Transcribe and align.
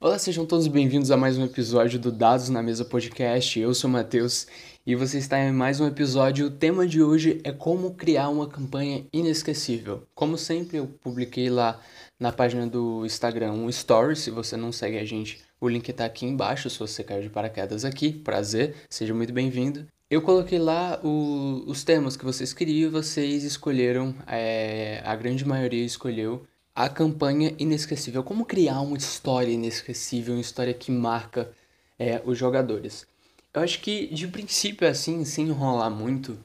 Olá, 0.00 0.16
sejam 0.16 0.46
todos 0.46 0.68
bem-vindos 0.68 1.10
a 1.10 1.16
mais 1.16 1.36
um 1.36 1.44
episódio 1.44 1.98
do 1.98 2.12
Dados 2.12 2.48
na 2.48 2.62
Mesa 2.62 2.84
Podcast. 2.84 3.58
Eu 3.58 3.74
sou 3.74 3.90
o 3.90 3.92
Matheus 3.92 4.46
e 4.86 4.94
você 4.94 5.18
está 5.18 5.40
em 5.40 5.50
mais 5.50 5.80
um 5.80 5.88
episódio. 5.88 6.46
O 6.46 6.50
tema 6.52 6.86
de 6.86 7.02
hoje 7.02 7.40
é 7.42 7.50
como 7.50 7.94
criar 7.94 8.28
uma 8.28 8.46
campanha 8.46 9.04
inesquecível. 9.12 10.04
Como 10.14 10.38
sempre, 10.38 10.76
eu 10.76 10.86
publiquei 10.86 11.50
lá 11.50 11.80
na 12.16 12.30
página 12.30 12.64
do 12.64 13.04
Instagram 13.04 13.50
um 13.50 13.68
story. 13.68 14.14
Se 14.14 14.30
você 14.30 14.56
não 14.56 14.70
segue 14.70 14.98
a 14.98 15.04
gente, 15.04 15.42
o 15.60 15.68
link 15.68 15.88
está 15.88 16.04
aqui 16.04 16.24
embaixo. 16.24 16.70
Se 16.70 16.78
você 16.78 17.02
caiu 17.02 17.22
de 17.22 17.28
paraquedas 17.28 17.84
aqui, 17.84 18.12
prazer, 18.12 18.76
seja 18.88 19.12
muito 19.12 19.32
bem-vindo. 19.32 19.84
Eu 20.08 20.22
coloquei 20.22 20.60
lá 20.60 21.00
o, 21.02 21.64
os 21.66 21.82
temas 21.82 22.16
que 22.16 22.24
vocês 22.24 22.52
queriam 22.52 22.86
e 22.86 22.92
vocês 22.92 23.42
escolheram, 23.42 24.14
é, 24.28 25.02
a 25.04 25.16
grande 25.16 25.44
maioria 25.44 25.84
escolheu 25.84 26.46
a 26.78 26.88
campanha 26.88 27.52
inesquecível. 27.58 28.22
Como 28.22 28.44
criar 28.44 28.80
uma 28.82 28.96
história 28.96 29.50
inesquecível, 29.50 30.34
uma 30.34 30.40
história 30.40 30.72
que 30.72 30.92
marca 30.92 31.50
é, 31.98 32.22
os 32.24 32.38
jogadores. 32.38 33.04
Eu 33.52 33.62
acho 33.62 33.80
que 33.80 34.06
de 34.14 34.28
princípio, 34.28 34.86
assim, 34.86 35.24
sem 35.24 35.48
enrolar 35.48 35.90
muito, 35.90 36.38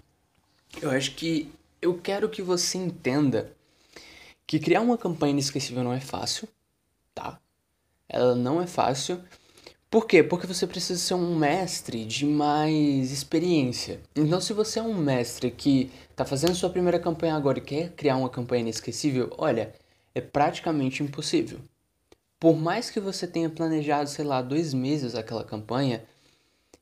eu 0.81 0.89
acho 0.89 1.13
que 1.13 1.51
eu 1.79 1.99
quero 1.99 2.27
que 2.27 2.41
você 2.41 2.79
entenda 2.79 3.51
que 4.47 4.57
criar 4.57 4.81
uma 4.81 4.97
campanha 4.97 5.33
inesquecível 5.33 5.83
não 5.83 5.93
é 5.93 5.99
fácil, 5.99 6.47
tá? 7.13 7.39
Ela 8.09 8.33
não 8.33 8.59
é 8.59 8.65
fácil 8.65 9.23
por 9.93 10.07
quê? 10.07 10.23
Porque 10.23 10.47
você 10.47 10.65
precisa 10.65 10.99
ser 10.99 11.13
um 11.13 11.35
mestre 11.35 12.03
de 12.03 12.25
mais 12.25 13.11
experiência. 13.11 14.01
Então, 14.15 14.41
se 14.41 14.51
você 14.51 14.79
é 14.79 14.81
um 14.81 14.95
mestre 14.95 15.51
que 15.51 15.91
está 16.09 16.25
fazendo 16.25 16.55
sua 16.55 16.71
primeira 16.71 16.97
campanha 16.97 17.35
agora 17.35 17.59
e 17.59 17.61
quer 17.61 17.91
criar 17.91 18.17
uma 18.17 18.27
campanha 18.27 18.61
inesquecível, 18.61 19.31
olha, 19.37 19.71
é 20.15 20.21
praticamente 20.21 21.03
impossível. 21.03 21.59
Por 22.39 22.57
mais 22.57 22.89
que 22.89 22.99
você 22.99 23.25
tenha 23.25 23.49
planejado, 23.49 24.09
sei 24.09 24.25
lá, 24.25 24.41
dois 24.41 24.73
meses 24.73 25.15
aquela 25.15 25.43
campanha, 25.43 26.03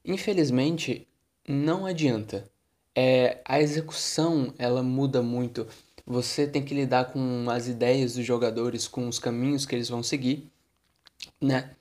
infelizmente 0.04 1.08
não 1.48 1.86
adianta. 1.86 2.50
É, 2.96 3.40
a 3.46 3.62
execução 3.62 4.54
ela 4.58 4.84
muda 4.84 5.22
muito. 5.22 5.68
Você 6.06 6.46
tem 6.48 6.64
que 6.64 6.74
lidar 6.74 7.06
com 7.06 7.46
as 7.50 7.68
ideias 7.68 8.16
dos 8.16 8.26
jogadores, 8.26 8.88
com 8.88 9.08
os 9.08 9.20
caminhos 9.20 9.66
que 9.66 9.76
eles 9.76 9.88
vão 9.88 10.04
seguir, 10.04 10.52
né? 11.40 11.72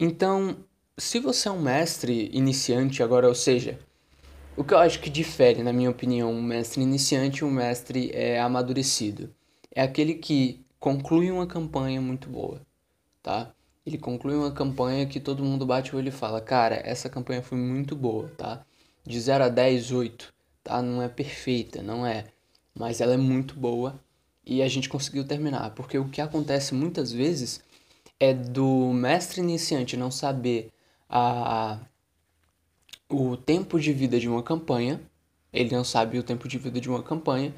Então, 0.00 0.56
se 0.96 1.20
você 1.20 1.48
é 1.48 1.52
um 1.52 1.60
mestre 1.60 2.30
iniciante 2.32 3.02
agora, 3.02 3.28
ou 3.28 3.34
seja, 3.34 3.78
o 4.56 4.64
que 4.64 4.74
eu 4.74 4.78
acho 4.78 5.00
que 5.00 5.08
difere, 5.08 5.62
na 5.62 5.72
minha 5.72 5.90
opinião, 5.90 6.32
um 6.32 6.42
mestre 6.42 6.82
iniciante 6.82 7.40
e 7.40 7.44
um 7.44 7.50
mestre 7.50 8.10
é, 8.12 8.40
amadurecido 8.40 9.32
é 9.74 9.82
aquele 9.82 10.14
que 10.14 10.64
conclui 10.82 11.30
uma 11.30 11.46
campanha 11.46 12.00
muito 12.00 12.28
boa, 12.28 12.60
tá? 13.22 13.54
Ele 13.86 13.96
conclui 13.96 14.34
uma 14.34 14.50
campanha 14.50 15.06
que 15.06 15.20
todo 15.20 15.44
mundo 15.44 15.64
bate 15.64 15.94
o 15.94 15.98
olho 15.98 16.08
e 16.08 16.10
fala, 16.10 16.40
cara, 16.40 16.74
essa 16.84 17.08
campanha 17.08 17.40
foi 17.40 17.56
muito 17.56 17.94
boa, 17.94 18.28
tá? 18.36 18.66
De 19.04 19.20
0 19.20 19.44
a 19.44 19.48
10, 19.48 19.92
8, 19.92 20.34
tá? 20.64 20.82
Não 20.82 21.00
é 21.00 21.08
perfeita, 21.08 21.80
não 21.84 22.04
é, 22.04 22.24
mas 22.74 23.00
ela 23.00 23.14
é 23.14 23.16
muito 23.16 23.54
boa 23.54 23.94
e 24.44 24.60
a 24.60 24.66
gente 24.66 24.88
conseguiu 24.88 25.24
terminar, 25.24 25.70
porque 25.70 25.96
o 25.96 26.08
que 26.08 26.20
acontece 26.20 26.74
muitas 26.74 27.12
vezes 27.12 27.62
é 28.18 28.34
do 28.34 28.92
mestre 28.92 29.40
iniciante 29.40 29.96
não 29.96 30.10
saber 30.10 30.72
a, 31.08 31.78
o 33.08 33.36
tempo 33.36 33.78
de 33.78 33.92
vida 33.92 34.18
de 34.18 34.28
uma 34.28 34.42
campanha, 34.42 35.00
ele 35.52 35.70
não 35.76 35.84
sabe 35.84 36.18
o 36.18 36.24
tempo 36.24 36.48
de 36.48 36.58
vida 36.58 36.80
de 36.80 36.90
uma 36.90 37.04
campanha, 37.04 37.54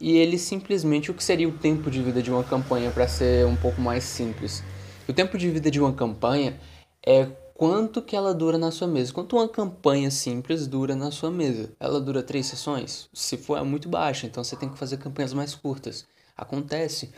e 0.00 0.16
ele 0.16 0.38
simplesmente 0.38 1.10
o 1.10 1.14
que 1.14 1.22
seria 1.22 1.48
o 1.48 1.52
tempo 1.52 1.90
de 1.90 2.02
vida 2.02 2.22
de 2.22 2.30
uma 2.30 2.42
campanha 2.42 2.90
para 2.90 3.06
ser 3.06 3.46
um 3.46 3.54
pouco 3.56 3.80
mais 3.80 4.02
simples. 4.04 4.62
O 5.06 5.12
tempo 5.12 5.36
de 5.36 5.50
vida 5.50 5.70
de 5.70 5.78
uma 5.78 5.92
campanha 5.92 6.58
é 7.04 7.26
quanto 7.54 8.00
que 8.00 8.16
ela 8.16 8.32
dura 8.32 8.56
na 8.56 8.70
sua 8.70 8.88
mesa. 8.88 9.12
Quanto 9.12 9.36
uma 9.36 9.48
campanha 9.48 10.10
simples 10.10 10.66
dura 10.66 10.96
na 10.96 11.10
sua 11.10 11.30
mesa. 11.30 11.70
Ela 11.78 12.00
dura 12.00 12.22
três 12.22 12.46
sessões? 12.46 13.10
Se 13.12 13.36
for, 13.36 13.58
é 13.58 13.62
muito 13.62 13.88
baixa, 13.88 14.26
então 14.26 14.42
você 14.42 14.56
tem 14.56 14.68
que 14.68 14.78
fazer 14.78 14.96
campanhas 14.96 15.34
mais 15.34 15.54
curtas. 15.54 16.06
Acontece. 16.34 17.12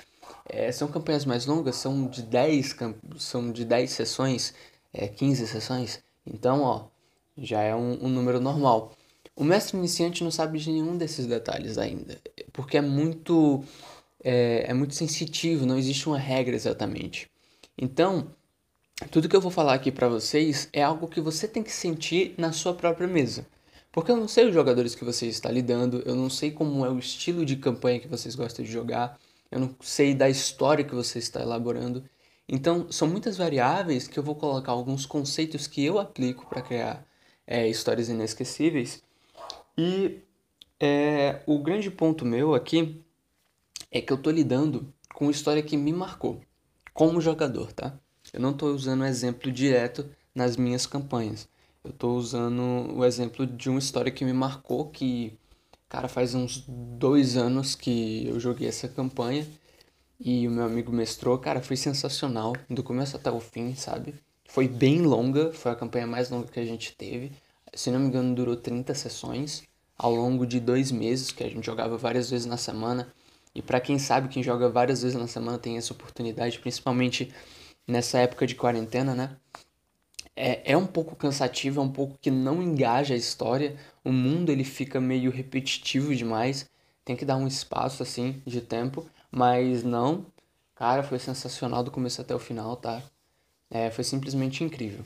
É, 0.48 0.72
são 0.72 0.88
campanhas 0.88 1.24
mais 1.24 1.46
longas, 1.46 1.76
são 1.76 2.08
de 2.08 2.22
10, 2.22 2.76
são 3.18 3.52
de 3.52 3.64
10 3.64 3.90
sessões, 3.90 4.54
é, 4.92 5.06
15 5.06 5.46
sessões. 5.46 6.02
Então, 6.26 6.62
ó, 6.62 6.86
já 7.38 7.60
é 7.60 7.74
um, 7.74 8.06
um 8.06 8.08
número 8.08 8.40
normal. 8.40 8.92
O 9.34 9.44
mestre 9.44 9.76
iniciante 9.76 10.22
não 10.22 10.30
sabe 10.30 10.58
de 10.58 10.70
nenhum 10.70 10.96
desses 10.96 11.26
detalhes 11.26 11.78
ainda, 11.78 12.20
porque 12.52 12.76
é 12.76 12.82
muito, 12.82 13.64
é, 14.22 14.66
é 14.68 14.74
muito 14.74 14.94
sensitivo, 14.94 15.64
não 15.64 15.78
existe 15.78 16.06
uma 16.06 16.18
regra 16.18 16.54
exatamente. 16.54 17.30
Então, 17.76 18.34
tudo 19.10 19.28
que 19.28 19.34
eu 19.34 19.40
vou 19.40 19.50
falar 19.50 19.74
aqui 19.74 19.90
para 19.90 20.08
vocês 20.08 20.68
é 20.72 20.82
algo 20.82 21.08
que 21.08 21.20
você 21.20 21.48
tem 21.48 21.62
que 21.62 21.72
sentir 21.72 22.34
na 22.36 22.52
sua 22.52 22.74
própria 22.74 23.08
mesa. 23.08 23.46
Porque 23.90 24.10
eu 24.10 24.16
não 24.16 24.28
sei 24.28 24.46
os 24.46 24.54
jogadores 24.54 24.94
que 24.94 25.04
você 25.04 25.26
está 25.26 25.50
lidando, 25.50 26.02
eu 26.06 26.14
não 26.14 26.30
sei 26.30 26.50
como 26.50 26.84
é 26.84 26.90
o 26.90 26.98
estilo 26.98 27.44
de 27.44 27.56
campanha 27.56 28.00
que 28.00 28.08
vocês 28.08 28.34
gostam 28.34 28.64
de 28.64 28.70
jogar, 28.70 29.18
eu 29.50 29.60
não 29.60 29.74
sei 29.80 30.14
da 30.14 30.30
história 30.30 30.84
que 30.84 30.94
você 30.94 31.18
está 31.18 31.42
elaborando. 31.42 32.02
Então, 32.48 32.90
são 32.90 33.06
muitas 33.08 33.36
variáveis 33.36 34.08
que 34.08 34.18
eu 34.18 34.22
vou 34.22 34.34
colocar 34.34 34.72
alguns 34.72 35.04
conceitos 35.04 35.66
que 35.66 35.84
eu 35.84 35.98
aplico 35.98 36.46
para 36.46 36.62
criar 36.62 37.06
é, 37.46 37.68
histórias 37.68 38.08
inesquecíveis. 38.08 39.02
E 39.76 40.20
é, 40.80 41.42
o 41.46 41.58
grande 41.58 41.90
ponto 41.90 42.24
meu 42.24 42.54
aqui 42.54 43.02
é 43.90 44.00
que 44.00 44.12
eu 44.12 44.16
estou 44.16 44.32
lidando 44.32 44.92
com 45.14 45.26
uma 45.26 45.32
história 45.32 45.62
que 45.62 45.76
me 45.76 45.92
marcou 45.92 46.40
como 46.92 47.20
jogador, 47.20 47.72
tá? 47.72 47.98
Eu 48.32 48.40
não 48.40 48.50
estou 48.50 48.70
usando 48.70 49.04
exemplo 49.04 49.50
direto 49.50 50.08
nas 50.34 50.56
minhas 50.56 50.86
campanhas. 50.86 51.48
Eu 51.84 51.90
estou 51.90 52.16
usando 52.16 52.96
o 52.96 53.04
exemplo 53.04 53.46
de 53.46 53.68
uma 53.68 53.78
história 53.78 54.12
que 54.12 54.24
me 54.24 54.32
marcou, 54.32 54.88
que 54.90 55.38
Cara, 55.92 56.08
faz 56.08 56.34
uns 56.34 56.64
dois 56.66 57.36
anos 57.36 57.74
que 57.74 58.26
eu 58.26 58.40
joguei 58.40 58.66
essa 58.66 58.88
campanha 58.88 59.46
e 60.18 60.48
o 60.48 60.50
meu 60.50 60.64
amigo 60.64 60.90
mestrou. 60.90 61.36
Cara, 61.36 61.60
foi 61.60 61.76
sensacional, 61.76 62.54
do 62.70 62.82
começo 62.82 63.14
até 63.14 63.30
o 63.30 63.38
fim, 63.38 63.74
sabe? 63.74 64.14
Foi 64.48 64.66
bem 64.66 65.02
longa, 65.02 65.52
foi 65.52 65.70
a 65.70 65.74
campanha 65.74 66.06
mais 66.06 66.30
longa 66.30 66.46
que 66.46 66.58
a 66.58 66.64
gente 66.64 66.96
teve. 66.96 67.32
Se 67.74 67.90
não 67.90 68.00
me 68.00 68.06
engano, 68.06 68.34
durou 68.34 68.56
30 68.56 68.94
sessões 68.94 69.62
ao 69.96 70.14
longo 70.14 70.46
de 70.46 70.60
dois 70.60 70.90
meses, 70.90 71.30
que 71.30 71.44
a 71.44 71.48
gente 71.48 71.64
jogava 71.64 71.96
várias 71.96 72.30
vezes 72.30 72.46
na 72.46 72.56
semana. 72.56 73.12
E 73.54 73.62
para 73.62 73.80
quem 73.80 73.98
sabe, 73.98 74.28
quem 74.28 74.42
joga 74.42 74.68
várias 74.68 75.02
vezes 75.02 75.18
na 75.18 75.26
semana 75.26 75.58
tem 75.58 75.76
essa 75.76 75.92
oportunidade, 75.92 76.58
principalmente 76.58 77.32
nessa 77.86 78.18
época 78.18 78.46
de 78.46 78.54
quarentena, 78.54 79.14
né? 79.14 79.36
é, 80.36 80.72
é 80.72 80.76
um 80.76 80.86
pouco 80.86 81.14
cansativo, 81.14 81.80
é 81.80 81.84
um 81.84 81.92
pouco 81.92 82.18
que 82.20 82.30
não 82.30 82.62
engaja 82.62 83.14
a 83.14 83.16
história. 83.16 83.76
O 84.04 84.12
mundo 84.12 84.50
ele 84.50 84.64
fica 84.64 85.00
meio 85.00 85.30
repetitivo 85.30 86.14
demais. 86.14 86.68
Tem 87.04 87.16
que 87.16 87.24
dar 87.24 87.36
um 87.36 87.46
espaço 87.46 88.02
assim 88.02 88.42
de 88.46 88.60
tempo, 88.60 89.06
mas 89.30 89.82
não. 89.82 90.26
Cara, 90.74 91.02
foi 91.02 91.18
sensacional 91.18 91.82
do 91.82 91.90
começo 91.90 92.20
até 92.20 92.34
o 92.34 92.38
final, 92.38 92.76
tá? 92.76 93.02
É, 93.70 93.90
foi 93.90 94.04
simplesmente 94.04 94.64
incrível. 94.64 95.04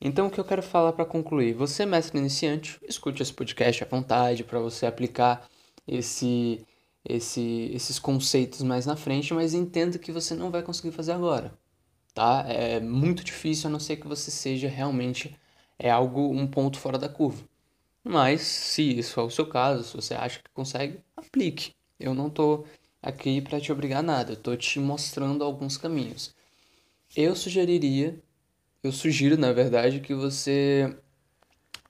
Então, 0.00 0.26
o 0.26 0.30
que 0.30 0.40
eu 0.40 0.44
quero 0.44 0.62
falar 0.62 0.92
para 0.92 1.04
concluir? 1.04 1.52
Você, 1.54 1.84
mestre 1.84 2.18
iniciante, 2.18 2.78
escute 2.88 3.22
esse 3.22 3.32
podcast 3.32 3.84
à 3.84 3.86
vontade 3.86 4.44
para 4.44 4.58
você 4.58 4.86
aplicar 4.86 5.46
esse, 5.86 6.64
esse, 7.04 7.70
esses 7.74 7.98
conceitos 7.98 8.62
mais 8.62 8.86
na 8.86 8.96
frente, 8.96 9.34
mas 9.34 9.54
entenda 9.54 9.98
que 9.98 10.12
você 10.12 10.34
não 10.34 10.50
vai 10.50 10.62
conseguir 10.62 10.92
fazer 10.92 11.12
agora 11.12 11.52
tá? 12.14 12.44
É 12.48 12.80
muito 12.80 13.24
difícil 13.24 13.68
a 13.68 13.72
não 13.72 13.80
ser 13.80 13.96
que 13.96 14.06
você 14.06 14.30
seja 14.30 14.68
realmente 14.68 15.36
é 15.78 15.90
algo 15.90 16.30
um 16.30 16.46
ponto 16.46 16.78
fora 16.78 16.98
da 16.98 17.08
curva. 17.08 17.42
Mas 18.04 18.42
se 18.42 18.98
isso 18.98 19.20
é 19.20 19.22
o 19.22 19.30
seu 19.30 19.46
caso, 19.46 19.84
se 19.84 19.96
você 19.96 20.14
acha 20.14 20.40
que 20.40 20.50
consegue, 20.52 21.00
aplique. 21.16 21.74
Eu 21.98 22.14
não 22.14 22.30
tô 22.30 22.64
aqui 23.02 23.40
para 23.40 23.60
te 23.60 23.72
obrigar 23.72 24.00
a 24.00 24.02
nada, 24.02 24.32
eu 24.32 24.36
tô 24.36 24.56
te 24.56 24.78
mostrando 24.78 25.44
alguns 25.44 25.76
caminhos. 25.76 26.34
Eu 27.16 27.34
sugeriria, 27.36 28.20
eu 28.82 28.92
sugiro 28.92 29.36
na 29.36 29.52
verdade 29.52 30.00
que 30.00 30.14
você 30.14 30.94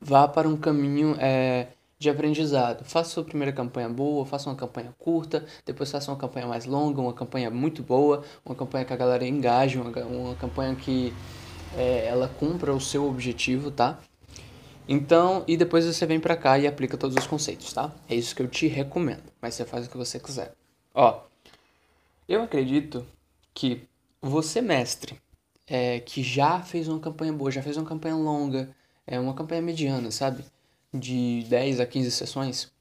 vá 0.00 0.26
para 0.26 0.48
um 0.48 0.56
caminho 0.56 1.16
é, 1.18 1.68
de 1.98 2.08
aprendizado. 2.08 2.84
Faça 2.84 3.10
sua 3.10 3.24
primeira 3.24 3.52
campanha 3.52 3.88
boa, 3.88 4.24
faça 4.24 4.48
uma 4.48 4.56
campanha 4.56 4.94
curta, 4.98 5.44
depois 5.66 5.90
faça 5.90 6.10
uma 6.10 6.16
campanha 6.16 6.46
mais 6.46 6.64
longa, 6.64 7.00
uma 7.00 7.12
campanha 7.12 7.50
muito 7.50 7.82
boa, 7.82 8.24
uma 8.44 8.54
campanha 8.54 8.84
que 8.84 8.92
a 8.92 8.96
galera 8.96 9.26
engaje, 9.26 9.78
uma, 9.78 9.90
uma 10.04 10.34
campanha 10.34 10.74
que 10.74 11.12
é, 11.76 12.06
ela 12.06 12.28
cumpra 12.28 12.72
o 12.72 12.80
seu 12.80 13.06
objetivo, 13.06 13.70
tá? 13.70 14.00
Então, 14.88 15.44
e 15.46 15.56
depois 15.56 15.84
você 15.84 16.04
vem 16.06 16.18
pra 16.18 16.36
cá 16.36 16.58
e 16.58 16.66
aplica 16.66 16.96
todos 16.96 17.16
os 17.16 17.26
conceitos, 17.26 17.72
tá? 17.72 17.92
É 18.08 18.14
isso 18.14 18.34
que 18.34 18.42
eu 18.42 18.48
te 18.48 18.66
recomendo, 18.66 19.30
mas 19.40 19.54
você 19.54 19.64
faz 19.64 19.86
o 19.86 19.90
que 19.90 19.96
você 19.96 20.18
quiser. 20.18 20.52
Ó, 20.94 21.20
eu 22.26 22.42
acredito 22.42 23.06
que 23.54 23.86
você, 24.20 24.60
mestre, 24.60 25.20
é, 25.70 26.00
que 26.00 26.22
já 26.22 26.60
fez 26.60 26.88
uma 26.88 27.00
campanha 27.00 27.32
boa, 27.32 27.50
já 27.50 27.62
fez 27.62 27.78
uma 27.78 27.86
campanha 27.86 28.16
longa, 28.16 28.76
é 29.06 29.18
uma 29.18 29.32
campanha 29.32 29.62
mediana, 29.62 30.10
sabe? 30.10 30.44
de 30.92 31.44
10 31.48 31.80
a 31.80 31.86
15 31.86 32.10
sessões, 32.10 32.72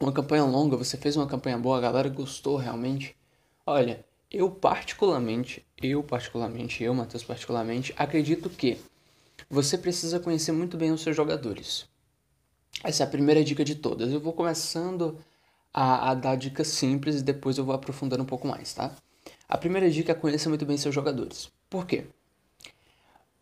uma 0.00 0.12
campanha 0.12 0.44
longa, 0.44 0.76
você 0.76 0.96
fez 0.96 1.16
uma 1.16 1.26
campanha 1.26 1.58
boa, 1.58 1.78
a 1.78 1.80
galera 1.80 2.08
gostou 2.08 2.56
realmente. 2.56 3.16
Olha, 3.64 4.04
Eu 4.30 4.50
particularmente, 4.50 5.64
eu 5.80 6.02
particularmente, 6.02 6.82
eu, 6.82 6.92
Matheus 6.92 7.22
particularmente, 7.22 7.94
acredito 7.96 8.50
que 8.50 8.78
você 9.48 9.78
precisa 9.78 10.18
conhecer 10.18 10.50
muito 10.52 10.76
bem 10.76 10.90
os 10.90 11.00
seus 11.00 11.16
jogadores. 11.16 11.86
Essa 12.82 13.04
é 13.04 13.06
a 13.06 13.10
primeira 13.10 13.44
dica 13.44 13.64
de 13.64 13.76
todas. 13.76 14.12
Eu 14.12 14.20
vou 14.20 14.32
começando 14.32 15.16
a, 15.72 16.10
a 16.10 16.14
dar 16.14 16.36
dicas 16.36 16.68
simples 16.68 17.20
e 17.20 17.22
depois 17.22 17.56
eu 17.56 17.64
vou 17.64 17.74
aprofundando 17.74 18.24
um 18.24 18.26
pouco 18.26 18.48
mais, 18.48 18.74
tá? 18.74 18.94
A 19.48 19.56
primeira 19.56 19.88
dica 19.90 20.12
é 20.12 20.14
conhecer 20.14 20.48
muito 20.48 20.66
bem 20.66 20.76
seus 20.76 20.94
jogadores. 20.94 21.50
Por 21.68 21.86
quê? 21.86 22.06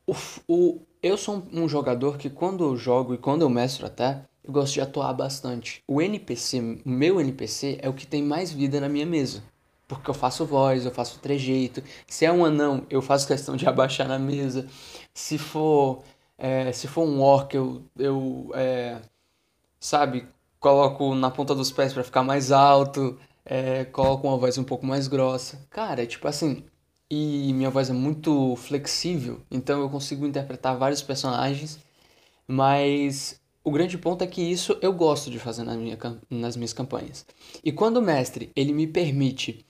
O, 0.07 0.15
o, 0.49 0.81
eu 1.03 1.17
sou 1.17 1.47
um, 1.53 1.69
jogador 1.69 2.19
que 2.19 2.29
quando 2.29 2.65
eu 2.65 2.77
jogo 2.77 3.15
e 3.15 3.19
quando 3.19 3.43
eu 3.43 3.49
mestro 3.49 3.87
até, 3.87 4.25
eu 4.43 4.53
gosto 4.53 4.75
de 4.75 4.81
atuar 4.81 5.13
bastante. 5.13 5.83
O 5.87 6.01
NPC, 6.01 6.81
meu 6.85 7.21
NPC 7.21 7.79
é 7.81 7.89
o 7.89 7.95
que 7.95 8.07
tem 8.07 8.23
mais 8.23 8.53
vida 8.53 8.81
na 8.81 8.89
minha 8.89 9.07
mesa. 9.07 9.43
Porque 9.87 10.09
eu 10.09 10.15
faço 10.15 10.47
voz, 10.47 10.85
eu 10.85 10.91
faço 10.91 11.19
trejeito. 11.21 11.83
Se 12.07 12.25
é 12.25 12.33
um 12.33 12.45
anão, 12.45 12.87
eu 12.89 13.03
faço 13.03 13.27
questão 13.27 13.57
de 13.57 13.67
abaixar 13.69 14.09
na 14.09 14.19
mesa. 14.19 14.67
Se 15.13 15.39
for, 15.39 16.03
é, 16.39 16.73
se 16.73 16.89
for 16.89 17.07
um 17.07 17.21
orc, 17.21 17.55
eu, 17.55 17.83
eu 17.99 18.51
é, 18.55 19.01
sabe, 19.79 20.27
coloco 20.59 21.15
na 21.15 21.31
ponta 21.31 21.55
dos 21.55 21.71
pés 21.71 21.93
para 21.93 22.05
ficar 22.05 22.23
mais 22.23 22.51
alto. 22.51 23.19
É, 23.45 23.85
coloco 23.85 24.27
uma 24.27 24.39
voz 24.39 24.57
um 24.57 24.65
pouco 24.65 24.87
mais 24.87 25.07
grossa. 25.09 25.67
Cara, 25.71 26.03
é 26.03 26.07
tipo 26.07 26.27
assim. 26.27 26.65
E 27.11 27.53
minha 27.53 27.71
voz 27.71 27.91
é 27.91 27.93
muito 27.93 28.57
flexível, 28.57 29.43
então 29.51 29.81
eu 29.81 29.91
consigo 29.91 30.27
interpretar 30.27 30.77
vários 30.77 31.03
personagens. 31.03 31.79
Mas 32.47 33.41
o 33.63 33.71
grande 33.71 33.97
ponto 33.97 34.23
é 34.23 34.27
que 34.27 34.43
isso 34.43 34.77
eu 34.83 34.93
gosto 34.93 35.31
de 35.31 35.39
fazer 35.39 35.65
na 35.65 35.75
minha, 35.75 35.99
nas 36.29 36.57
minhas 36.57 36.73
campanhas. 36.73 37.25
E 37.65 37.73
quando 37.73 37.99
o 37.99 38.03
mestre 38.03 38.51
ele 38.55 38.73
me 38.73 38.87
permite 38.87 39.65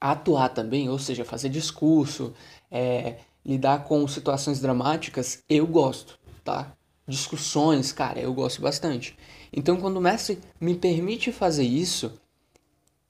atuar 0.00 0.48
também, 0.48 0.88
ou 0.88 0.98
seja, 0.98 1.24
fazer 1.24 1.48
discurso, 1.48 2.34
é, 2.70 3.18
lidar 3.44 3.84
com 3.84 4.06
situações 4.08 4.60
dramáticas, 4.60 5.42
eu 5.48 5.66
gosto, 5.66 6.18
tá? 6.42 6.76
Discussões, 7.06 7.92
cara, 7.92 8.18
eu 8.20 8.34
gosto 8.34 8.60
bastante. 8.60 9.16
Então, 9.52 9.76
quando 9.76 9.98
o 9.98 10.00
mestre 10.00 10.40
me 10.60 10.74
permite 10.74 11.30
fazer 11.30 11.64
isso, 11.64 12.12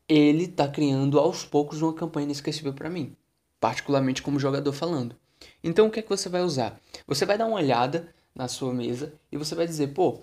ele 0.06 0.46
tá 0.48 0.68
criando 0.68 1.18
aos 1.18 1.44
poucos 1.44 1.80
uma 1.80 1.94
campanha 1.94 2.24
inesquecível 2.24 2.74
para 2.74 2.90
mim, 2.90 3.16
particularmente 3.62 4.22
como 4.22 4.40
jogador 4.40 4.72
falando. 4.72 5.14
Então, 5.62 5.86
o 5.86 5.90
que 5.90 6.00
é 6.00 6.02
que 6.02 6.08
você 6.08 6.28
vai 6.28 6.42
usar? 6.42 6.80
Você 7.06 7.24
vai 7.24 7.38
dar 7.38 7.46
uma 7.46 7.58
olhada 7.58 8.12
na 8.34 8.48
sua 8.48 8.74
mesa 8.74 9.14
e 9.30 9.36
você 9.36 9.54
vai 9.54 9.68
dizer, 9.68 9.94
pô, 9.94 10.14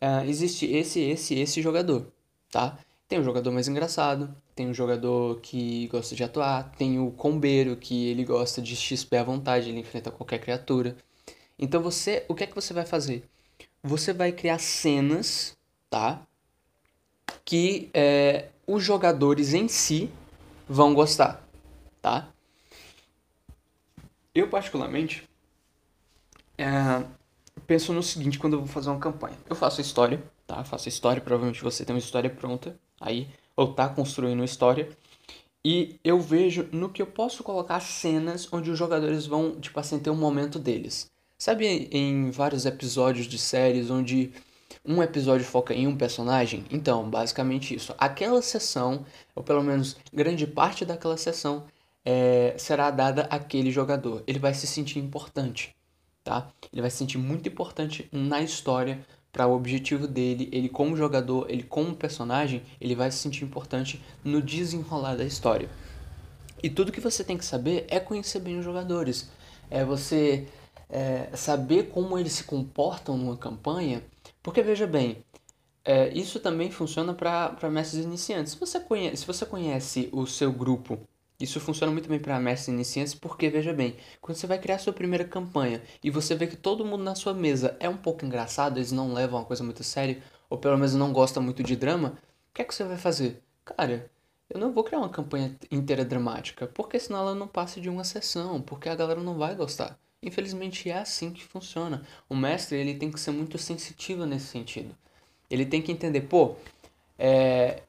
uh, 0.00 0.24
existe 0.26 0.64
esse, 0.64 1.00
esse, 1.00 1.34
esse 1.34 1.60
jogador, 1.60 2.10
tá? 2.50 2.78
Tem 3.06 3.20
um 3.20 3.22
jogador 3.22 3.52
mais 3.52 3.68
engraçado, 3.68 4.34
tem 4.54 4.66
um 4.66 4.72
jogador 4.72 5.40
que 5.42 5.88
gosta 5.88 6.16
de 6.16 6.24
atuar, 6.24 6.72
tem 6.78 6.98
o 6.98 7.10
combeiro 7.10 7.76
que 7.76 8.08
ele 8.08 8.24
gosta 8.24 8.62
de 8.62 8.74
XP 8.74 9.14
à 9.18 9.22
vontade, 9.22 9.68
ele 9.68 9.80
enfrenta 9.80 10.10
qualquer 10.10 10.38
criatura. 10.38 10.96
Então 11.58 11.82
você, 11.82 12.24
o 12.28 12.34
que 12.34 12.44
é 12.44 12.46
que 12.46 12.54
você 12.54 12.72
vai 12.72 12.86
fazer? 12.86 13.28
Você 13.82 14.14
vai 14.14 14.32
criar 14.32 14.58
cenas, 14.58 15.54
tá? 15.90 16.26
Que 17.44 17.90
é, 17.92 18.46
os 18.66 18.82
jogadores 18.82 19.52
em 19.52 19.68
si 19.68 20.10
vão 20.66 20.94
gostar, 20.94 21.46
tá? 22.00 22.32
Eu 24.36 24.48
particularmente 24.48 25.26
é, 26.58 26.66
penso 27.66 27.90
no 27.94 28.02
seguinte 28.02 28.38
quando 28.38 28.52
eu 28.52 28.58
vou 28.58 28.68
fazer 28.68 28.90
uma 28.90 29.00
campanha. 29.00 29.34
Eu 29.48 29.56
faço 29.56 29.80
a 29.80 29.82
história, 29.82 30.22
tá? 30.46 30.62
faço 30.62 30.86
a 30.86 30.90
história, 30.90 31.22
provavelmente 31.22 31.62
você 31.62 31.86
tem 31.86 31.94
uma 31.94 31.98
história 31.98 32.28
pronta 32.28 32.78
aí, 33.00 33.30
ou 33.56 33.72
tá 33.72 33.88
construindo 33.88 34.40
uma 34.40 34.44
história. 34.44 34.90
E 35.64 35.98
eu 36.04 36.20
vejo 36.20 36.68
no 36.70 36.90
que 36.90 37.00
eu 37.00 37.06
posso 37.06 37.42
colocar 37.42 37.80
cenas 37.80 38.46
onde 38.52 38.70
os 38.70 38.78
jogadores 38.78 39.24
vão, 39.24 39.58
tipo 39.58 39.80
assim, 39.80 39.98
ter 39.98 40.10
um 40.10 40.16
momento 40.16 40.58
deles. 40.58 41.10
Sabe 41.38 41.88
em 41.90 42.30
vários 42.30 42.66
episódios 42.66 43.26
de 43.26 43.38
séries 43.38 43.90
onde 43.90 44.34
um 44.84 45.02
episódio 45.02 45.46
foca 45.46 45.72
em 45.72 45.86
um 45.86 45.96
personagem? 45.96 46.66
Então, 46.70 47.08
basicamente 47.08 47.74
isso. 47.74 47.94
Aquela 47.96 48.42
sessão, 48.42 49.06
ou 49.34 49.42
pelo 49.42 49.62
menos 49.62 49.96
grande 50.12 50.46
parte 50.46 50.84
daquela 50.84 51.16
sessão, 51.16 51.64
é, 52.06 52.54
será 52.56 52.90
dada 52.90 53.24
àquele 53.24 53.70
jogador. 53.70 54.22
Ele 54.26 54.38
vai 54.38 54.54
se 54.54 54.66
sentir 54.66 54.98
importante 54.98 55.76
tá? 56.26 56.48
Ele 56.72 56.82
vai 56.82 56.90
se 56.90 56.96
sentir 56.96 57.18
muito 57.18 57.48
importante 57.48 58.08
na 58.10 58.42
história 58.42 59.06
para 59.32 59.46
o 59.46 59.54
objetivo 59.54 60.08
dele, 60.08 60.48
ele 60.50 60.68
como 60.68 60.96
jogador, 60.96 61.48
ele 61.48 61.62
como 61.62 61.94
personagem, 61.94 62.62
ele 62.80 62.96
vai 62.96 63.10
se 63.12 63.18
sentir 63.18 63.44
importante 63.44 64.02
no 64.24 64.42
desenrolar 64.42 65.14
da 65.14 65.24
história. 65.24 65.68
E 66.60 66.68
tudo 66.68 66.90
que 66.90 67.00
você 67.00 67.22
tem 67.22 67.38
que 67.38 67.44
saber 67.44 67.86
é 67.88 68.00
conhecer 68.00 68.40
bem 68.40 68.58
os 68.58 68.64
jogadores, 68.64 69.30
é 69.70 69.84
você 69.84 70.48
é, 70.90 71.28
saber 71.34 71.90
como 71.90 72.18
eles 72.18 72.32
se 72.32 72.44
comportam 72.44 73.16
numa 73.16 73.36
campanha, 73.36 74.02
porque 74.42 74.62
veja 74.62 74.86
bem, 74.86 75.18
é, 75.84 76.08
isso 76.12 76.40
também 76.40 76.72
funciona 76.72 77.14
para 77.14 77.70
mestres 77.70 78.04
iniciantes. 78.04 78.54
Se 78.54 78.58
você, 78.58 78.80
conhece, 78.80 79.18
se 79.18 79.26
você 79.26 79.46
conhece 79.46 80.08
o 80.10 80.26
seu 80.26 80.50
grupo 80.50 80.98
isso 81.38 81.60
funciona 81.60 81.92
muito 81.92 82.08
bem 82.08 82.18
para 82.18 82.40
mestres 82.40 82.68
iniciantes 82.68 83.14
porque, 83.14 83.48
veja 83.48 83.72
bem, 83.72 83.96
quando 84.20 84.36
você 84.36 84.46
vai 84.46 84.58
criar 84.58 84.78
sua 84.78 84.92
primeira 84.92 85.24
campanha 85.24 85.82
e 86.02 86.10
você 86.10 86.34
vê 86.34 86.46
que 86.46 86.56
todo 86.56 86.84
mundo 86.84 87.04
na 87.04 87.14
sua 87.14 87.34
mesa 87.34 87.76
é 87.78 87.88
um 87.88 87.96
pouco 87.96 88.24
engraçado, 88.24 88.78
eles 88.78 88.92
não 88.92 89.12
levam 89.12 89.40
a 89.40 89.44
coisa 89.44 89.62
muito 89.62 89.82
a 89.82 89.84
sério, 89.84 90.22
ou 90.48 90.58
pelo 90.58 90.76
menos 90.76 90.94
não 90.94 91.12
gostam 91.12 91.42
muito 91.42 91.62
de 91.62 91.76
drama, 91.76 92.18
o 92.50 92.54
que 92.54 92.62
é 92.62 92.64
que 92.64 92.74
você 92.74 92.84
vai 92.84 92.96
fazer? 92.96 93.42
Cara, 93.64 94.10
eu 94.48 94.60
não 94.60 94.72
vou 94.72 94.84
criar 94.84 94.98
uma 94.98 95.08
campanha 95.08 95.56
inteira 95.70 96.04
dramática, 96.04 96.66
porque 96.68 96.98
senão 96.98 97.20
ela 97.20 97.34
não 97.34 97.48
passa 97.48 97.80
de 97.80 97.90
uma 97.90 98.04
sessão, 98.04 98.60
porque 98.60 98.88
a 98.88 98.94
galera 98.94 99.20
não 99.20 99.36
vai 99.36 99.54
gostar. 99.54 99.98
Infelizmente 100.22 100.88
é 100.88 100.98
assim 100.98 101.32
que 101.32 101.44
funciona. 101.44 102.02
O 102.28 102.34
mestre 102.34 102.78
ele 102.78 102.94
tem 102.94 103.10
que 103.10 103.20
ser 103.20 103.32
muito 103.32 103.58
sensitivo 103.58 104.24
nesse 104.24 104.46
sentido. 104.46 104.94
Ele 105.50 105.66
tem 105.66 105.82
que 105.82 105.92
entender, 105.92 106.22
pô, 106.22 106.56
é, 107.18 107.82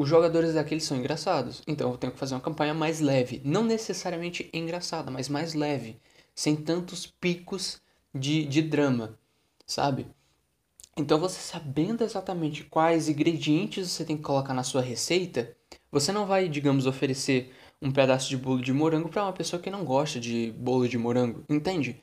os 0.00 0.08
jogadores 0.08 0.54
daqueles 0.54 0.84
são 0.84 0.96
engraçados. 0.96 1.62
Então 1.66 1.90
eu 1.90 1.98
tenho 1.98 2.10
que 2.10 2.18
fazer 2.18 2.34
uma 2.34 2.40
campanha 2.40 2.72
mais 2.72 3.00
leve. 3.00 3.42
Não 3.44 3.62
necessariamente 3.62 4.48
engraçada, 4.50 5.10
mas 5.10 5.28
mais 5.28 5.52
leve. 5.52 6.00
Sem 6.34 6.56
tantos 6.56 7.04
picos 7.06 7.82
de, 8.14 8.46
de 8.46 8.62
drama, 8.62 9.18
sabe? 9.66 10.06
Então 10.96 11.20
você 11.20 11.38
sabendo 11.38 12.02
exatamente 12.02 12.64
quais 12.64 13.10
ingredientes 13.10 13.90
você 13.90 14.02
tem 14.02 14.16
que 14.16 14.22
colocar 14.22 14.54
na 14.54 14.62
sua 14.62 14.80
receita, 14.80 15.54
você 15.92 16.10
não 16.12 16.24
vai, 16.24 16.48
digamos, 16.48 16.86
oferecer 16.86 17.52
um 17.80 17.92
pedaço 17.92 18.30
de 18.30 18.38
bolo 18.38 18.62
de 18.62 18.72
morango 18.72 19.10
para 19.10 19.24
uma 19.24 19.34
pessoa 19.34 19.60
que 19.60 19.70
não 19.70 19.84
gosta 19.84 20.18
de 20.18 20.50
bolo 20.52 20.88
de 20.88 20.96
morango, 20.96 21.44
entende? 21.46 22.02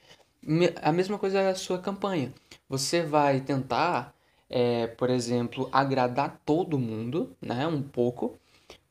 A 0.83 0.91
mesma 0.91 1.17
coisa 1.17 1.39
é 1.39 1.49
a 1.49 1.55
sua 1.55 1.79
campanha. 1.79 2.31
Você 2.69 3.01
vai 3.01 3.41
tentar 3.41 4.13
é, 4.49 4.87
por 4.87 5.09
exemplo, 5.09 5.69
agradar 5.71 6.41
todo 6.45 6.79
mundo, 6.79 7.35
né, 7.41 7.67
um 7.67 7.81
pouco, 7.81 8.37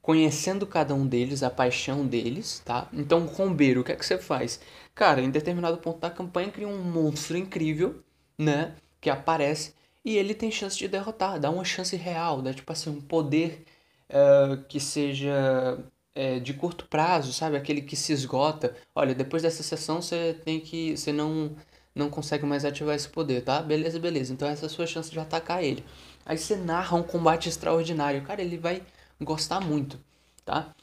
conhecendo 0.03 0.67
cada 0.67 0.95
um 0.95 1.07
deles, 1.07 1.43
a 1.43 1.51
paixão 1.51 2.07
deles, 2.07 2.61
tá? 2.65 2.89
Então, 2.93 3.25
o 3.27 3.29
combeiro, 3.29 3.81
o 3.81 3.85
que 3.85 3.93
é 3.93 3.97
que 3.97 4.07
você 4.07 4.19
faz? 4.19 4.61
Cara, 4.95 5.21
em 5.21 5.31
determinado 5.31 5.79
ponto 5.79 5.99
da 6.01 6.11
campanha 6.11 6.51
cria 6.51 6.69
um 6.69 6.83
monstro 6.83 7.37
incrível, 7.37 8.03
né, 8.39 8.75
que 9.01 9.11
aparece 9.11 9.75
e 10.07 10.17
ele 10.17 10.35
tem 10.35 10.53
chance 10.53 10.79
de 10.79 10.87
derrotar, 10.87 11.41
dá 11.41 11.51
uma 11.51 11.65
chance 11.65 11.97
real, 11.97 12.41
dá 12.41 12.55
tipo 12.55 12.73
assim 12.73 12.91
um 12.91 13.01
poder 13.01 13.65
uh, 14.09 14.63
que 14.69 14.79
seja 14.79 15.79
é, 16.15 16.39
de 16.39 16.55
curto 16.55 16.87
prazo, 16.87 17.33
sabe? 17.33 17.57
Aquele 17.57 17.83
que 17.83 17.97
se 17.97 18.13
esgota. 18.13 18.77
Olha, 18.95 19.15
depois 19.15 19.43
dessa 19.43 19.63
sessão 19.65 20.01
você 20.01 20.35
tem 20.45 20.61
que. 20.61 20.97
Você 20.97 21.13
não 21.13 21.57
não 21.97 22.11
consegue 22.11 22.45
mais 22.45 22.65
ativar 22.65 22.95
esse 22.95 23.09
poder, 23.09 23.43
tá? 23.43 23.63
Beleza, 23.63 23.99
beleza. 23.99 24.33
Então 24.33 24.47
essa 24.47 24.67
é 24.67 24.69
a 24.69 24.71
sua 24.71 24.87
chance 24.87 25.11
de 25.11 25.19
atacar 25.19 25.65
ele. 25.65 25.83
Aí 26.27 26.37
você 26.37 26.55
narra 26.55 26.97
um 26.97 27.03
combate 27.03 27.49
extraordinário. 27.49 28.23
Cara, 28.23 28.43
ele 28.43 28.59
vai 28.59 28.83
gostar 29.21 29.61
muito, 29.61 29.99
tá? 30.45 30.75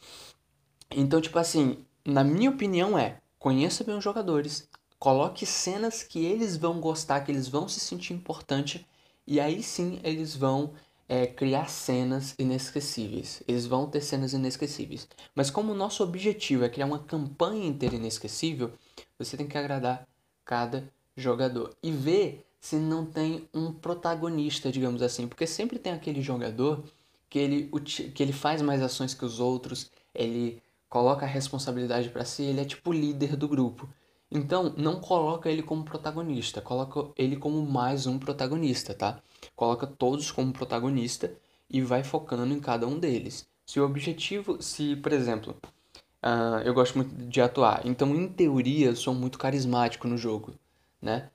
Então, 0.90 1.22
tipo 1.22 1.38
assim, 1.38 1.86
na 2.04 2.24
minha 2.24 2.50
opinião 2.50 2.98
é, 2.98 3.20
conheça 3.38 3.84
bem 3.84 3.96
os 3.96 4.04
jogadores, 4.04 4.68
coloque 4.98 5.46
cenas 5.46 6.02
que 6.02 6.26
eles 6.26 6.58
vão 6.58 6.80
gostar, 6.80 7.22
que 7.22 7.32
eles 7.32 7.48
vão 7.48 7.68
se 7.68 7.80
sentir 7.80 8.14
importante, 8.14 8.86
e 9.28 9.40
aí 9.40 9.62
sim 9.62 10.00
eles 10.04 10.36
vão 10.36 10.74
é, 11.08 11.28
criar 11.28 11.70
cenas 11.70 12.34
inesquecíveis. 12.40 13.44
Eles 13.48 13.68
vão 13.68 13.88
ter 13.88 14.02
cenas 14.02 14.34
inesquecíveis. 14.34 15.08
Mas 15.36 15.52
como 15.52 15.74
o 15.74 15.76
nosso 15.76 16.04
objetivo 16.04 16.64
é 16.64 16.70
criar 16.70 16.88
uma 16.88 17.00
campanha 17.00 17.68
inteira 17.68 17.96
inesquecível, 17.96 18.72
você 19.20 19.38
tem 19.38 19.48
que 19.48 19.58
agradar 19.58 20.08
cada 20.46 20.90
jogador 21.16 21.76
e 21.82 21.92
ver 21.92 22.46
se 22.60 22.78
não 22.78 23.06
tem 23.06 23.48
um 23.54 23.74
protagonista, 23.74 24.72
digamos 24.72 25.02
assim, 25.02 25.28
porque 25.28 25.46
sempre 25.46 25.78
tem 25.78 25.92
aquele 25.94 26.22
jogador 26.22 26.84
que 27.30 27.40
ele, 27.40 27.70
que 28.14 28.24
ele 28.24 28.32
faz 28.32 28.62
mais 28.62 28.82
ações 28.82 29.14
que 29.14 29.26
os 29.26 29.40
outros, 29.40 29.92
ele 30.14 30.62
coloca 30.88 31.26
a 31.26 31.30
responsabilidade 31.30 32.10
para 32.10 32.24
si, 32.24 32.44
ele 32.44 32.62
é 32.62 32.66
tipo 32.66 32.92
o 32.92 32.94
líder 32.94 33.36
do 33.36 33.48
grupo. 33.48 33.90
Então, 34.32 34.74
não 34.78 35.00
coloca 35.00 35.50
ele 35.50 35.62
como 35.62 35.84
protagonista, 35.84 36.62
coloca 36.62 37.12
ele 37.18 37.36
como 37.36 37.62
mais 37.66 38.08
um 38.08 38.18
protagonista, 38.18 38.94
tá? 38.94 39.20
Coloca 39.56 39.86
todos 39.86 40.32
como 40.32 40.54
protagonista 40.54 41.34
e 41.70 41.82
vai 41.82 42.04
focando 42.04 42.54
em 42.54 42.60
cada 42.60 42.88
um 42.88 42.98
deles. 42.98 43.48
Se 43.66 43.80
o 43.80 43.86
objetivo, 43.86 44.62
se, 44.62 44.96
por 44.96 45.12
exemplo, 45.12 45.56
Uh, 46.24 46.64
eu 46.64 46.74
gosto 46.74 46.96
muito 46.96 47.14
de 47.14 47.42
atuar. 47.42 47.82
Então, 47.86 48.16
em 48.16 48.30
teoria, 48.30 48.88
eu 48.88 48.96
sou 48.96 49.14
muito 49.14 49.38
carismático 49.38 50.08
no 50.08 50.18
jogo, 50.18 50.54
né? 51.04 51.30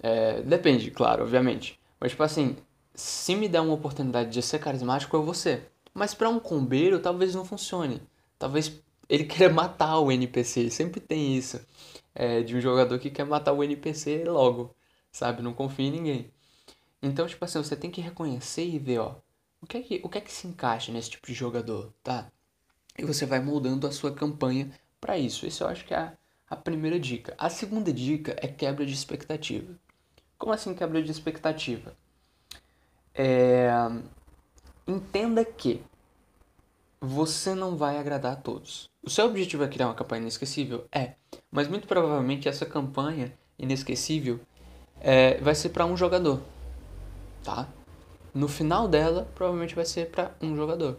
É, 0.00 0.42
depende, 0.42 0.90
claro, 0.90 1.22
obviamente. 1.22 1.78
Mas, 2.00 2.12
tipo 2.12 2.22
assim, 2.22 2.56
se 2.94 3.36
me 3.36 3.48
der 3.48 3.60
uma 3.60 3.74
oportunidade 3.74 4.30
de 4.30 4.42
ser 4.42 4.58
carismático, 4.58 5.14
eu 5.16 5.22
vou 5.22 5.34
ser. 5.34 5.70
Mas 5.94 6.14
para 6.14 6.28
um 6.28 6.40
combeiro, 6.40 6.98
talvez 7.00 7.34
não 7.34 7.44
funcione. 7.44 8.02
Talvez 8.38 8.80
ele 9.08 9.24
queira 9.26 9.52
matar 9.52 9.98
o 9.98 10.10
NPC. 10.10 10.70
Sempre 10.70 11.00
tem 11.00 11.36
isso. 11.36 11.60
É, 12.14 12.42
de 12.42 12.56
um 12.56 12.60
jogador 12.60 12.98
que 12.98 13.10
quer 13.10 13.24
matar 13.24 13.52
o 13.52 13.62
NPC 13.62 14.24
logo, 14.24 14.74
sabe? 15.10 15.42
Não 15.42 15.54
confia 15.54 15.86
em 15.86 15.92
ninguém. 15.92 16.30
Então, 17.02 17.26
tipo 17.26 17.44
assim, 17.44 17.58
você 17.58 17.76
tem 17.76 17.90
que 17.90 18.00
reconhecer 18.00 18.66
e 18.66 18.78
ver, 18.78 18.98
ó, 19.00 19.16
o 19.60 19.66
que 19.66 19.76
é 19.78 19.82
que, 19.82 20.00
o 20.04 20.08
que, 20.08 20.18
é 20.18 20.20
que 20.20 20.32
se 20.32 20.46
encaixa 20.46 20.92
nesse 20.92 21.10
tipo 21.10 21.26
de 21.26 21.34
jogador, 21.34 21.92
tá? 22.02 22.30
E 22.98 23.04
você 23.04 23.26
vai 23.26 23.40
moldando 23.40 23.86
a 23.86 23.92
sua 23.92 24.12
campanha 24.12 24.70
para 25.00 25.18
isso. 25.18 25.46
Isso 25.46 25.64
eu 25.64 25.68
acho 25.68 25.84
que 25.84 25.94
é 25.94 26.16
a 26.52 26.56
primeira 26.56 27.00
dica. 27.00 27.34
A 27.38 27.48
segunda 27.48 27.90
dica 27.90 28.36
é 28.38 28.46
quebra 28.46 28.84
de 28.84 28.92
expectativa. 28.92 29.74
Como 30.36 30.52
assim 30.52 30.74
quebra 30.74 31.02
de 31.02 31.10
expectativa? 31.10 31.96
É... 33.14 33.70
Entenda 34.86 35.42
que 35.46 35.82
você 37.00 37.54
não 37.54 37.74
vai 37.74 37.96
agradar 37.98 38.34
a 38.34 38.36
todos. 38.36 38.90
O 39.02 39.08
seu 39.08 39.24
objetivo 39.24 39.64
é 39.64 39.68
criar 39.68 39.86
uma 39.86 39.94
campanha 39.94 40.20
inesquecível? 40.20 40.86
É. 40.92 41.14
Mas 41.50 41.68
muito 41.68 41.88
provavelmente 41.88 42.46
essa 42.46 42.66
campanha 42.66 43.32
inesquecível 43.58 44.38
é, 45.00 45.38
vai 45.40 45.54
ser 45.54 45.70
para 45.70 45.86
um 45.86 45.96
jogador. 45.96 46.42
Tá? 47.42 47.66
No 48.34 48.46
final 48.46 48.86
dela, 48.86 49.26
provavelmente 49.34 49.74
vai 49.74 49.86
ser 49.86 50.10
para 50.10 50.34
um 50.42 50.54
jogador. 50.54 50.98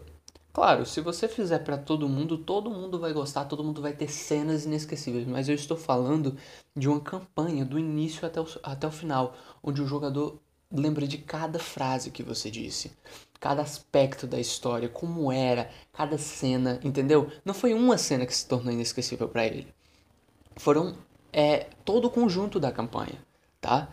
Claro, 0.54 0.86
se 0.86 1.00
você 1.00 1.26
fizer 1.26 1.58
para 1.58 1.76
todo 1.76 2.08
mundo, 2.08 2.38
todo 2.38 2.70
mundo 2.70 2.96
vai 3.00 3.12
gostar, 3.12 3.44
todo 3.44 3.64
mundo 3.64 3.82
vai 3.82 3.92
ter 3.92 4.08
cenas 4.08 4.64
inesquecíveis. 4.64 5.26
Mas 5.26 5.48
eu 5.48 5.54
estou 5.56 5.76
falando 5.76 6.36
de 6.76 6.88
uma 6.88 7.00
campanha 7.00 7.64
do 7.64 7.76
início 7.76 8.24
até 8.24 8.40
o, 8.40 8.46
até 8.62 8.86
o 8.86 8.90
final, 8.92 9.34
onde 9.60 9.82
o 9.82 9.86
jogador 9.86 10.38
lembra 10.70 11.08
de 11.08 11.18
cada 11.18 11.58
frase 11.58 12.12
que 12.12 12.22
você 12.22 12.52
disse, 12.52 12.92
cada 13.40 13.62
aspecto 13.62 14.28
da 14.28 14.38
história, 14.38 14.88
como 14.88 15.32
era, 15.32 15.68
cada 15.92 16.16
cena, 16.16 16.78
entendeu? 16.84 17.32
Não 17.44 17.52
foi 17.52 17.74
uma 17.74 17.98
cena 17.98 18.24
que 18.24 18.34
se 18.34 18.46
tornou 18.46 18.72
inesquecível 18.72 19.28
para 19.28 19.44
ele. 19.44 19.66
Foram 20.56 20.96
é, 21.32 21.66
todo 21.84 22.06
o 22.06 22.10
conjunto 22.10 22.60
da 22.60 22.70
campanha, 22.70 23.18
tá? 23.60 23.88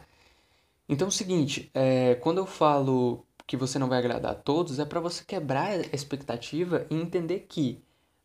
Então 0.87 1.07
é 1.07 1.09
o 1.09 1.11
seguinte, 1.11 1.71
é, 1.73 2.15
quando 2.15 2.37
eu 2.37 2.45
falo 2.45 3.25
que 3.51 3.57
você 3.57 3.77
não 3.77 3.89
vai 3.89 3.99
agradar 3.99 4.31
a 4.31 4.35
todos, 4.35 4.79
é 4.79 4.85
para 4.85 5.01
você 5.01 5.25
quebrar 5.25 5.71
a 5.71 5.93
expectativa 5.93 6.87
e 6.89 6.95
entender 6.95 7.47
que, 7.49 7.83